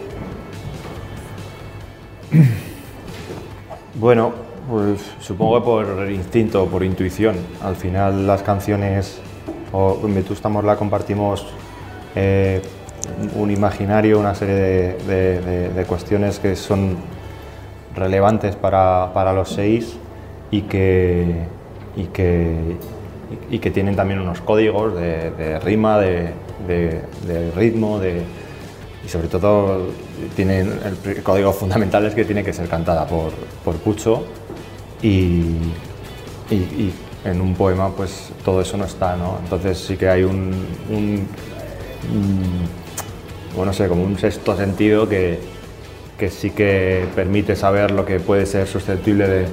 Bueno, 3.95 4.33
pues 4.69 5.01
supongo 5.21 5.55
que 5.55 5.65
por 5.65 6.11
instinto, 6.11 6.67
por 6.67 6.85
intuición. 6.85 7.37
Al 7.63 7.77
final 7.77 8.27
las 8.27 8.43
canciones, 8.43 9.23
o 9.73 9.99
en 10.05 10.15
Vetusta 10.15 10.51
Morla 10.51 10.77
compartimos 10.77 11.47
eh, 12.15 12.61
un 13.37 13.51
imaginario, 13.51 14.21
una 14.21 14.35
serie 14.35 14.99
de, 15.07 15.85
cuestiones 15.89 16.39
que 16.39 16.57
son 16.57 16.97
relevantes 17.95 18.55
para, 18.55 19.13
para 19.15 19.33
los 19.33 19.49
seis 19.49 19.97
y 20.51 20.63
que, 20.63 21.47
y 21.97 22.05
que 22.05 22.77
y, 23.51 23.59
que 23.59 23.71
tienen 23.71 23.97
también 23.97 24.21
unos 24.21 24.41
códigos 24.41 24.95
de, 24.95 25.59
rima, 25.61 25.99
de, 25.99 26.33
ritmo, 27.57 28.01
y 29.05 29.09
sobre 29.09 29.29
todo 29.29 29.87
tienen 30.37 30.79
el 31.07 31.23
código 31.23 31.53
fundamental 31.53 32.05
es 32.07 32.15
que 32.15 32.25
tiene 32.25 32.45
que 32.45 32.53
ser 32.53 32.69
cantada 32.69 33.07
por, 33.07 33.33
por 33.65 33.77
Pucho 33.77 34.25
y, 35.03 35.57
en 37.23 37.41
un 37.41 37.55
poema 37.55 37.91
pues 37.91 38.31
todo 38.45 38.61
eso 38.63 38.77
no 38.77 38.85
está, 38.87 39.15
¿no? 39.17 39.39
Entonces 39.43 39.79
sí 39.79 39.97
que 39.97 40.09
hay 40.09 40.25
un, 40.25 40.67
bueno, 43.55 43.73
sé, 43.73 43.89
como 43.89 44.03
un 44.05 44.19
sexto 44.19 44.57
sentido 44.57 45.09
que, 45.09 45.39
que 46.19 46.31
sí 46.31 46.51
que 46.51 47.07
permite 47.15 47.57
saber 47.57 47.91
lo 47.91 48.05
que 48.05 48.21
puede 48.21 48.47
ser 48.47 48.67
susceptible 48.67 49.29
de, 49.29 49.47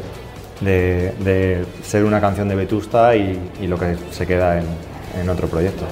de, 0.61 1.65
ser 1.83 2.03
una 2.03 2.19
canción 2.19 2.47
de 2.47 2.55
Vetusta 2.55 3.15
y, 3.15 3.39
lo 3.67 3.77
que 3.77 3.95
se 4.11 4.25
queda 4.25 4.59
en, 4.59 5.29
otro 5.29 5.47
proyecto. 5.47 5.83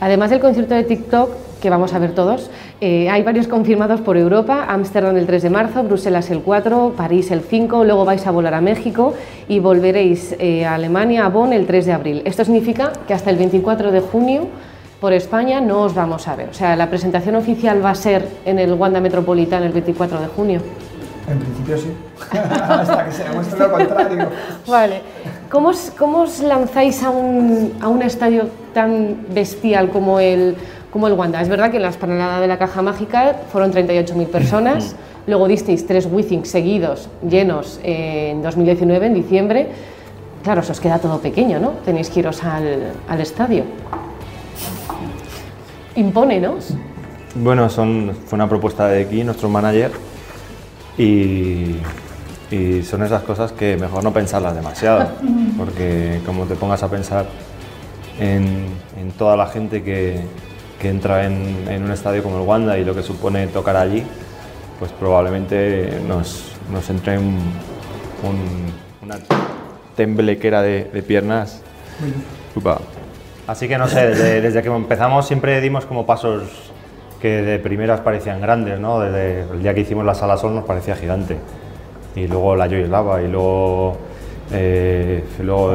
Además 0.00 0.30
del 0.30 0.38
concierto 0.38 0.74
de 0.74 0.84
TikTok, 0.84 1.30
que 1.60 1.70
vamos 1.70 1.92
a 1.92 1.98
ver 1.98 2.12
todos, 2.14 2.50
eh, 2.80 3.10
hay 3.10 3.24
varios 3.24 3.48
confirmados 3.48 4.00
por 4.00 4.16
Europa, 4.16 4.66
Ámsterdam 4.68 5.16
el 5.16 5.26
3 5.26 5.42
de 5.42 5.50
marzo, 5.50 5.82
Bruselas 5.82 6.30
el 6.30 6.40
4, 6.42 6.94
París 6.96 7.32
el 7.32 7.40
5, 7.40 7.82
luego 7.82 8.04
vais 8.04 8.24
a 8.24 8.30
volar 8.30 8.54
a 8.54 8.60
México 8.60 9.14
y 9.48 9.58
volveréis 9.58 10.36
eh, 10.38 10.64
a 10.64 10.74
Alemania, 10.74 11.26
a 11.26 11.28
Bonn 11.30 11.52
el 11.52 11.66
3 11.66 11.86
de 11.86 11.92
abril. 11.92 12.22
Esto 12.24 12.44
significa 12.44 12.92
que 13.08 13.14
hasta 13.14 13.30
el 13.30 13.36
24 13.36 13.90
de 13.90 14.00
junio 14.00 14.46
por 15.00 15.12
España 15.12 15.60
no 15.60 15.82
os 15.82 15.94
vamos 15.94 16.28
a 16.28 16.36
ver. 16.36 16.48
O 16.50 16.54
sea, 16.54 16.76
la 16.76 16.88
presentación 16.88 17.34
oficial 17.34 17.84
va 17.84 17.90
a 17.90 17.94
ser 17.96 18.28
en 18.44 18.60
el 18.60 18.74
Wanda 18.74 19.00
Metropolitano 19.00 19.66
el 19.66 19.72
24 19.72 20.20
de 20.20 20.26
junio. 20.28 20.60
En 21.28 21.38
principio 21.40 21.76
sí, 21.76 21.88
hasta 22.30 23.04
que 23.04 23.12
se 23.12 23.24
demuestre 23.24 23.58
lo 23.58 23.70
contrario. 23.72 24.28
Vale. 24.66 25.02
¿Cómo 25.50 25.68
os, 25.68 25.92
cómo 25.96 26.22
os 26.22 26.40
lanzáis 26.40 27.02
a 27.02 27.10
un, 27.10 27.72
a 27.80 27.88
un, 27.88 28.02
estadio 28.02 28.48
tan 28.74 29.24
bestial 29.32 29.88
como 29.88 30.20
el, 30.20 30.56
como 30.90 31.06
el 31.06 31.14
Wanda? 31.14 31.40
Es 31.40 31.48
verdad 31.48 31.70
que 31.70 31.76
en 31.76 31.84
la 31.84 31.88
esplanada 31.88 32.40
de 32.40 32.46
la 32.46 32.58
Caja 32.58 32.82
Mágica 32.82 33.34
fueron 33.50 33.72
38.000 33.72 34.26
personas, 34.26 34.94
luego 35.26 35.48
disteis 35.48 35.86
tres 35.86 36.06
Withings 36.10 36.48
seguidos, 36.48 37.08
llenos, 37.26 37.80
en 37.82 38.42
2019, 38.42 39.06
en 39.06 39.14
diciembre. 39.14 39.68
Claro, 40.42 40.62
se 40.62 40.72
os 40.72 40.80
queda 40.80 40.98
todo 40.98 41.18
pequeño, 41.18 41.58
¿no? 41.58 41.70
Tenéis 41.84 42.10
que 42.10 42.20
iros 42.20 42.44
al, 42.44 42.92
al 43.08 43.20
estadio. 43.20 43.64
Impone, 45.96 46.40
¿no? 46.40 46.56
Bueno, 47.34 47.68
son, 47.70 48.14
fue 48.26 48.36
una 48.36 48.48
propuesta 48.48 48.88
de 48.88 49.02
aquí, 49.02 49.24
nuestro 49.24 49.48
manager, 49.48 49.92
y, 50.96 51.76
son 52.82 53.02
esas 53.02 53.22
cosas 53.22 53.52
que 53.52 53.76
mejor 53.76 54.02
no 54.02 54.12
pensarlas 54.12 54.54
demasiado, 54.54 55.08
porque 55.58 56.20
como 56.24 56.44
te 56.44 56.54
pongas 56.54 56.82
a 56.82 56.88
pensar 56.88 57.26
en, 58.18 58.66
toda 59.16 59.36
la 59.36 59.46
gente 59.46 59.82
que, 59.82 60.20
entra 60.82 61.26
en, 61.26 61.82
un 61.82 61.90
estadio 61.90 62.22
como 62.22 62.40
el 62.40 62.46
Wanda 62.46 62.78
y 62.78 62.84
lo 62.84 62.94
que 62.94 63.02
supone 63.02 63.46
tocar 63.48 63.76
allí, 63.76 64.04
pues 64.78 64.92
probablemente 64.92 66.00
nos, 66.06 66.52
nos 66.72 66.88
entre 66.90 67.18
un, 67.18 67.38
una 69.02 69.16
temblequera 69.96 70.62
de, 70.62 70.84
de 70.84 71.02
piernas. 71.02 71.62
Así 73.46 73.66
que 73.66 73.78
no 73.78 73.88
sé, 73.88 74.08
desde, 74.08 74.40
desde, 74.40 74.62
que 74.62 74.68
empezamos 74.68 75.26
siempre 75.26 75.60
dimos 75.60 75.86
como 75.86 76.06
pasos 76.06 76.42
que 77.20 77.42
de 77.42 77.58
primeras 77.58 78.00
parecían 78.00 78.40
grandes, 78.40 78.78
¿no? 78.78 79.00
Desde 79.00 79.40
el 79.52 79.62
día 79.62 79.74
que 79.74 79.80
hicimos 79.80 80.04
la 80.04 80.14
Sala 80.14 80.36
Sol 80.36 80.54
nos 80.54 80.64
parecía 80.64 80.94
gigante. 80.94 81.38
Y 82.16 82.26
luego 82.26 82.56
la 82.56 82.66
Lava 82.66 83.22
y 83.22 83.28
luego, 83.28 83.96
eh, 84.52 85.22
luego 85.42 85.74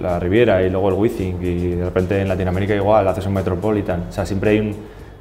la 0.00 0.18
Riviera 0.18 0.62
y 0.62 0.70
luego 0.70 0.88
el 0.88 0.94
Wizzing 0.94 1.38
y 1.42 1.70
de 1.76 1.84
repente 1.84 2.20
en 2.20 2.28
Latinoamérica 2.28 2.74
igual 2.74 3.06
haces 3.08 3.26
un 3.26 3.34
Metropolitan. 3.34 4.06
O 4.08 4.12
sea, 4.12 4.24
siempre 4.24 4.50
hay 4.50 4.60
un, 4.60 4.76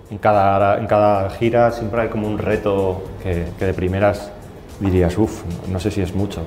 en, 0.10 0.18
cada, 0.18 0.80
en 0.80 0.88
cada 0.88 1.30
gira 1.32 1.72
siempre 1.72 2.02
hay 2.02 2.08
como 2.10 2.28
un 2.28 2.38
reto 2.38 3.04
que, 3.22 3.46
que 3.58 3.66
de 3.66 3.74
primeras 3.74 4.32
dirías, 4.80 5.18
uff, 5.18 5.44
no 5.70 5.80
sé 5.80 5.92
si 5.92 6.02
es 6.02 6.14
mucho. 6.16 6.42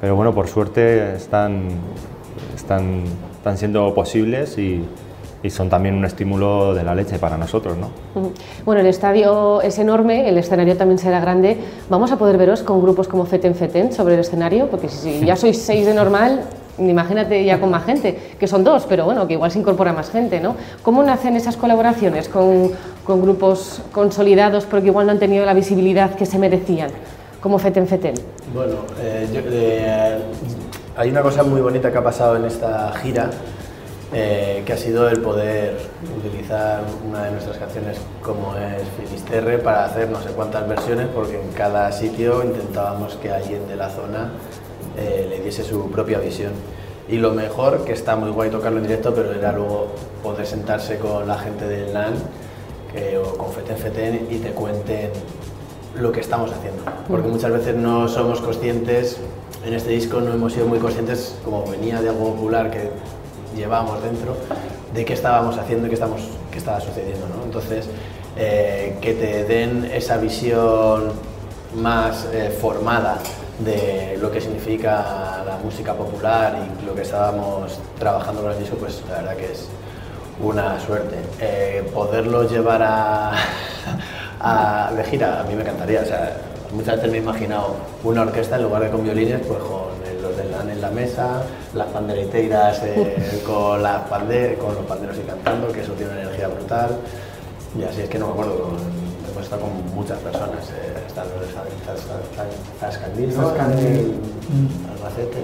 Pero 0.00 0.16
bueno, 0.16 0.34
por 0.34 0.48
suerte 0.48 1.14
están, 1.14 1.68
están, 2.56 3.04
están 3.36 3.58
siendo 3.58 3.94
posibles 3.94 4.58
y, 4.58 4.82
y 5.42 5.50
son 5.50 5.68
también 5.68 5.94
un 5.94 6.04
estímulo 6.04 6.74
de 6.74 6.84
la 6.84 6.94
leche 6.94 7.18
para 7.18 7.36
nosotros. 7.36 7.76
¿no? 7.78 7.90
Bueno, 8.64 8.80
el 8.80 8.86
estadio 8.86 9.62
es 9.62 9.78
enorme, 9.78 10.28
el 10.28 10.38
escenario 10.38 10.76
también 10.76 10.98
será 10.98 11.20
grande. 11.20 11.56
¿Vamos 11.88 12.12
a 12.12 12.18
poder 12.18 12.36
veros 12.36 12.62
con 12.62 12.80
grupos 12.82 13.08
como 13.08 13.24
Feten 13.24 13.54
Feten 13.54 13.92
sobre 13.92 14.14
el 14.14 14.20
escenario? 14.20 14.68
Porque 14.68 14.88
si 14.88 15.24
ya 15.24 15.36
sois 15.36 15.60
seis 15.60 15.86
de 15.86 15.94
normal, 15.94 16.42
imagínate 16.78 17.44
ya 17.44 17.58
con 17.58 17.70
más 17.70 17.84
gente, 17.84 18.16
que 18.38 18.46
son 18.46 18.64
dos, 18.64 18.86
pero 18.88 19.04
bueno, 19.04 19.26
que 19.26 19.34
igual 19.34 19.50
se 19.50 19.58
incorpora 19.58 19.92
más 19.92 20.10
gente, 20.10 20.40
¿no? 20.40 20.56
¿Cómo 20.82 21.02
nacen 21.02 21.36
esas 21.36 21.56
colaboraciones 21.56 22.28
con, 22.28 22.70
con 23.04 23.22
grupos 23.22 23.82
consolidados 23.92 24.64
porque 24.64 24.88
igual 24.88 25.06
no 25.06 25.12
han 25.12 25.18
tenido 25.18 25.44
la 25.44 25.54
visibilidad 25.54 26.14
que 26.14 26.26
se 26.26 26.38
merecían, 26.38 26.90
como 27.40 27.58
Feten 27.58 27.86
Feten? 27.86 28.14
Bueno, 28.54 28.74
eh, 29.00 29.26
eh, 29.32 30.18
hay 30.96 31.10
una 31.10 31.22
cosa 31.22 31.42
muy 31.42 31.60
bonita 31.60 31.90
que 31.90 31.98
ha 31.98 32.04
pasado 32.04 32.36
en 32.36 32.44
esta 32.44 32.92
gira, 32.92 33.30
eh, 34.12 34.62
que 34.66 34.72
ha 34.72 34.76
sido 34.76 35.08
el 35.08 35.20
poder 35.20 35.76
utilizar 36.18 36.82
una 37.08 37.24
de 37.24 37.30
nuestras 37.30 37.58
canciones 37.58 37.98
como 38.22 38.56
es 38.56 38.82
Finisterre 38.98 39.58
para 39.58 39.84
hacer 39.84 40.08
no 40.08 40.20
sé 40.20 40.30
cuántas 40.30 40.68
versiones 40.68 41.06
porque 41.14 41.40
en 41.40 41.52
cada 41.52 41.92
sitio 41.92 42.42
intentábamos 42.42 43.14
que 43.14 43.30
alguien 43.30 43.68
de 43.68 43.76
la 43.76 43.88
zona 43.88 44.32
eh, 44.98 45.26
le 45.30 45.40
diese 45.40 45.62
su 45.62 45.90
propia 45.90 46.18
visión. 46.18 46.52
Y 47.08 47.18
lo 47.18 47.32
mejor, 47.32 47.84
que 47.84 47.92
está 47.92 48.16
muy 48.16 48.30
guay 48.30 48.50
tocarlo 48.50 48.78
en 48.78 48.84
directo, 48.84 49.14
pero 49.14 49.32
era 49.32 49.52
luego 49.52 49.88
poder 50.22 50.46
sentarse 50.46 50.98
con 50.98 51.26
la 51.26 51.38
gente 51.38 51.66
del 51.66 51.92
LAN 51.92 52.14
que, 52.92 53.18
o 53.18 53.36
con 53.36 53.52
Feten 53.52 53.76
Feten 53.76 54.28
y 54.30 54.36
te 54.38 54.50
cuenten 54.50 55.10
lo 55.96 56.12
que 56.12 56.20
estamos 56.20 56.52
haciendo. 56.52 56.82
Porque 57.08 57.28
muchas 57.28 57.50
veces 57.52 57.74
no 57.76 58.08
somos 58.08 58.40
conscientes, 58.40 59.18
en 59.64 59.74
este 59.74 59.90
disco 59.90 60.20
no 60.20 60.32
hemos 60.32 60.52
sido 60.52 60.66
muy 60.66 60.78
conscientes, 60.78 61.36
como 61.44 61.64
venía 61.66 62.00
de 62.00 62.10
algo 62.10 62.34
popular 62.34 62.70
que 62.70 62.90
llevamos 63.56 64.02
dentro 64.02 64.36
de 64.94 65.04
qué 65.04 65.14
estábamos 65.14 65.58
haciendo 65.58 65.86
y 65.86 65.90
qué, 65.90 65.94
estamos, 65.94 66.20
qué 66.50 66.58
estaba 66.58 66.80
sucediendo. 66.80 67.26
¿no? 67.28 67.44
Entonces, 67.44 67.88
eh, 68.36 68.96
que 69.00 69.14
te 69.14 69.44
den 69.44 69.90
esa 69.92 70.16
visión 70.16 71.12
más 71.74 72.26
eh, 72.32 72.50
formada 72.60 73.18
de 73.58 74.16
lo 74.20 74.30
que 74.30 74.40
significa 74.40 75.42
la 75.46 75.58
música 75.62 75.94
popular 75.94 76.56
y 76.82 76.86
lo 76.86 76.94
que 76.94 77.02
estábamos 77.02 77.78
trabajando 77.98 78.42
con 78.42 78.52
el 78.52 78.58
disco, 78.58 78.76
pues 78.76 79.02
la 79.08 79.16
verdad 79.16 79.36
que 79.36 79.52
es 79.52 79.68
una 80.42 80.80
suerte. 80.80 81.16
Eh, 81.40 81.88
poderlo 81.92 82.48
llevar 82.48 82.82
a, 82.82 83.32
a, 84.40 84.92
de 84.94 85.04
gira, 85.04 85.40
a 85.40 85.44
mí 85.44 85.54
me 85.54 85.62
encantaría. 85.62 86.00
O 86.00 86.06
sea, 86.06 86.36
muchas 86.72 86.96
veces 86.96 87.10
me 87.10 87.18
he 87.18 87.20
imaginado 87.20 87.76
una 88.02 88.22
orquesta 88.22 88.56
en 88.56 88.62
lugar 88.62 88.82
de 88.82 88.90
con 88.90 89.04
violines, 89.04 89.40
pues 89.46 89.58
LAN 89.58 89.89
en 90.80 90.82
la 90.82 90.90
mesa, 90.90 91.42
las 91.74 91.88
pandereteiras 91.88 92.80
eh, 92.84 93.42
con, 93.44 93.82
las 93.82 94.08
pande 94.08 94.56
con 94.58 94.74
los 94.74 94.84
panderos 94.86 95.18
y 95.18 95.22
cantando, 95.22 95.70
que 95.70 95.82
eso 95.82 95.92
tiene 95.92 96.12
una 96.12 96.22
energía 96.22 96.48
brutal. 96.48 96.96
Y 97.78 97.84
así 97.84 98.00
es 98.00 98.08
que 98.08 98.18
no 98.18 98.28
me 98.28 98.32
acuerdo, 98.32 98.62
con, 98.62 98.76
hemos 99.30 99.44
estado 99.44 99.62
con 99.62 99.94
muchas 99.94 100.18
personas, 100.20 100.70
eh, 100.70 101.04
están 101.06 101.26
los. 101.28 101.54
Albacete. 104.96 105.38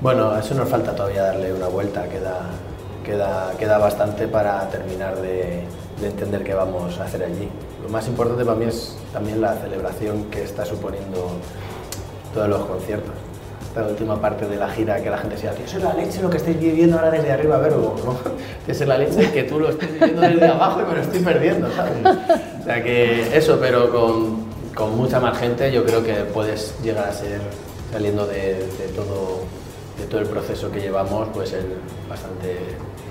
Bueno, 0.00 0.36
eso 0.38 0.54
nos 0.54 0.68
falta 0.68 0.94
todavía 0.94 1.22
darle 1.22 1.52
una 1.52 1.68
vuelta, 1.68 2.06
queda, 2.08 2.40
queda, 3.04 3.52
queda 3.58 3.78
bastante 3.78 4.28
para 4.28 4.68
terminar 4.68 5.16
de, 5.22 5.64
de 6.00 6.06
entender 6.06 6.44
qué 6.44 6.52
vamos 6.52 6.98
a 7.00 7.04
hacer 7.04 7.24
allí. 7.24 7.48
Lo 7.82 7.88
más 7.88 8.06
importante 8.08 8.44
para 8.44 8.58
mí 8.58 8.66
es 8.66 8.94
también 9.12 9.40
la 9.40 9.54
celebración 9.54 10.24
que 10.24 10.42
está 10.42 10.66
suponiendo 10.66 11.30
todos 12.34 12.48
los 12.48 12.66
conciertos 12.66 13.14
la 13.82 13.88
última 13.88 14.20
parte 14.20 14.46
de 14.46 14.56
la 14.56 14.68
gira 14.68 15.02
que 15.02 15.10
la 15.10 15.18
gente 15.18 15.34
decía, 15.34 15.52
eso 15.64 15.78
es 15.78 15.82
la 15.82 15.94
leche 15.94 16.22
lo 16.22 16.30
que 16.30 16.36
estáis 16.36 16.58
viviendo 16.58 16.96
ahora 16.96 17.10
desde 17.10 17.32
arriba, 17.32 17.58
ver, 17.58 17.72
¿no? 17.72 17.94
Es 18.68 18.86
la 18.86 18.96
leche 18.96 19.30
que 19.32 19.42
tú 19.44 19.58
lo 19.60 19.70
estés 19.70 19.92
viviendo 19.92 20.22
desde 20.22 20.46
abajo 20.46 20.80
y 20.80 20.84
me 20.84 20.94
lo 20.94 21.00
estoy 21.02 21.20
perdiendo, 21.20 21.68
¿sabes? 21.72 21.92
O 22.60 22.64
sea 22.64 22.82
que 22.82 23.36
eso, 23.36 23.58
pero 23.60 23.90
con, 23.90 24.44
con 24.74 24.96
mucha 24.96 25.20
más 25.20 25.38
gente 25.38 25.70
yo 25.72 25.84
creo 25.84 26.02
que 26.02 26.14
puedes 26.32 26.74
llegar 26.82 27.08
a 27.08 27.12
ser, 27.12 27.40
saliendo 27.92 28.26
de, 28.26 28.54
de 28.54 28.88
todo, 28.94 29.43
de 30.04 30.10
todo 30.10 30.20
el 30.20 30.28
proceso 30.28 30.70
que 30.70 30.80
llevamos, 30.80 31.28
pues 31.32 31.52
el 31.52 31.66
bastante 32.08 32.56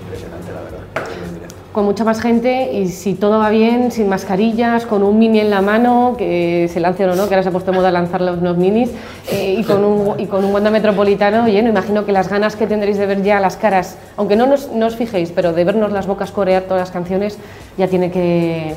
impresionante, 0.02 0.52
la 0.52 0.62
verdad 0.62 1.44
con 1.74 1.84
mucha 1.84 2.04
más 2.04 2.20
gente 2.20 2.72
y 2.72 2.86
si 2.86 3.14
todo 3.14 3.40
va 3.40 3.50
bien, 3.50 3.90
sin 3.90 4.08
mascarillas, 4.08 4.86
con 4.86 5.02
un 5.02 5.18
mini 5.18 5.40
en 5.40 5.50
la 5.50 5.60
mano, 5.60 6.14
que 6.16 6.70
se 6.72 6.78
lance 6.78 7.04
o 7.04 7.16
no, 7.16 7.26
que 7.26 7.34
ahora 7.34 7.42
se 7.42 7.48
ha 7.48 7.52
puesto 7.52 7.72
de 7.72 7.76
moda 7.76 7.90
lanzar 7.90 8.20
los, 8.20 8.56
minis, 8.56 8.90
eh, 9.28 9.56
y, 9.58 9.64
con 9.64 9.84
un, 9.84 10.20
y 10.20 10.26
con 10.26 10.44
un 10.44 10.54
Wanda 10.54 10.70
Metropolitano 10.70 11.48
lleno, 11.48 11.68
imagino 11.68 12.06
que 12.06 12.12
las 12.12 12.28
ganas 12.28 12.54
que 12.54 12.68
tendréis 12.68 12.96
de 12.96 13.06
ver 13.06 13.24
ya 13.24 13.40
las 13.40 13.56
caras, 13.56 13.98
aunque 14.16 14.36
no, 14.36 14.46
nos, 14.46 14.66
os 14.68 14.94
fijéis, 14.94 15.32
pero 15.32 15.52
de 15.52 15.64
vernos 15.64 15.90
las 15.90 16.06
bocas 16.06 16.30
corear 16.30 16.62
todas 16.62 16.82
las 16.82 16.90
canciones, 16.92 17.38
ya 17.76 17.88
tiene 17.88 18.12
que... 18.12 18.76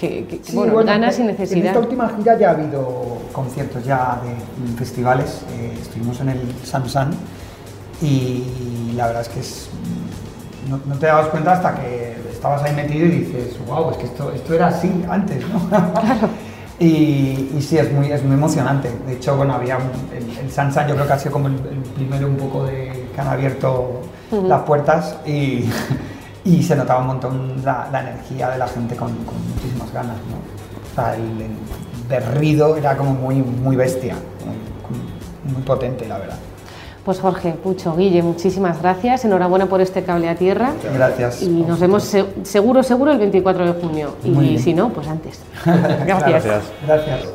que, 0.00 0.40
bueno, 0.52 0.74
ganas 0.82 1.20
y 1.20 1.22
necesidad. 1.22 1.60
En 1.60 1.66
esta 1.68 1.78
última 1.78 2.08
gira 2.08 2.36
ya 2.36 2.48
ha 2.48 2.54
habido 2.54 3.18
conciertos 3.30 3.84
ya 3.84 4.20
de 4.24 4.76
festivales, 4.76 5.42
eh, 5.52 5.78
estuvimos 5.80 6.20
en 6.20 6.30
el 6.30 6.40
Samsung 6.64 7.14
y 8.02 8.92
la 8.94 9.06
verdad 9.06 9.22
es 9.22 9.28
que 9.28 9.40
es 9.40 9.68
no, 10.68 10.78
te 10.98 11.06
dabas 11.06 11.28
cuenta 11.28 11.52
hasta 11.52 11.74
que 11.74 12.16
estabas 12.30 12.62
ahí 12.62 12.74
metido 12.74 13.06
y 13.06 13.10
dices, 13.10 13.56
wow, 13.66 13.90
es 13.90 13.96
que 13.98 14.06
esto, 14.06 14.32
esto 14.32 14.54
era 14.54 14.68
así 14.68 15.04
antes, 15.08 15.44
¿no? 15.48 15.60
y, 16.78 17.50
y, 17.56 17.62
sí, 17.66 17.78
es 17.78 17.92
muy, 17.92 18.10
es 18.10 18.22
muy 18.22 18.34
emocionante. 18.34 18.90
De 19.06 19.14
hecho, 19.14 19.36
bueno, 19.36 19.54
había 19.54 19.78
el, 20.14 20.38
el 20.38 20.50
Sansan, 20.50 20.88
yo 20.88 20.94
creo 20.94 21.06
que 21.06 21.12
ha 21.12 21.18
sido 21.18 21.32
como 21.32 21.48
el, 21.48 21.56
primero 21.94 22.26
un 22.26 22.36
poco 22.36 22.64
de 22.64 23.08
que 23.14 23.20
han 23.20 23.28
abierto 23.28 24.02
las 24.30 24.62
puertas 24.62 25.16
y, 25.24 25.64
y, 26.44 26.62
se 26.62 26.74
notaba 26.76 27.00
un 27.00 27.06
montón 27.06 27.62
la, 27.64 27.88
energía 27.92 28.50
de 28.50 28.58
la 28.58 28.68
gente 28.68 28.96
con, 28.96 29.12
muchísimas 29.12 29.92
ganas, 29.92 30.16
¿no? 30.16 30.36
O 30.92 30.94
sea, 30.94 31.14
el, 31.14 31.46
berrido 32.08 32.76
era 32.76 32.96
como 32.96 33.14
muy, 33.14 33.36
muy 33.36 33.74
bestia, 33.74 34.14
muy 35.44 35.62
potente, 35.62 36.06
la 36.06 36.18
verdad. 36.18 36.38
Pues 37.06 37.20
Jorge, 37.20 37.52
Pucho, 37.52 37.94
Guille, 37.94 38.20
muchísimas 38.20 38.82
gracias. 38.82 39.24
Enhorabuena 39.24 39.66
por 39.66 39.80
este 39.80 40.02
cable 40.02 40.28
a 40.28 40.34
tierra. 40.34 40.72
Gracias. 40.92 41.40
Y 41.40 41.48
nos 41.62 41.78
vemos 41.78 42.12
seguro, 42.42 42.82
seguro 42.82 43.12
el 43.12 43.18
24 43.18 43.64
de 43.64 43.80
junio. 43.80 44.16
y 44.24 44.58
si 44.58 44.74
no, 44.74 44.88
pues 44.88 45.06
antes. 45.06 45.38
gracias. 46.04 46.64
gracias. 46.84 47.28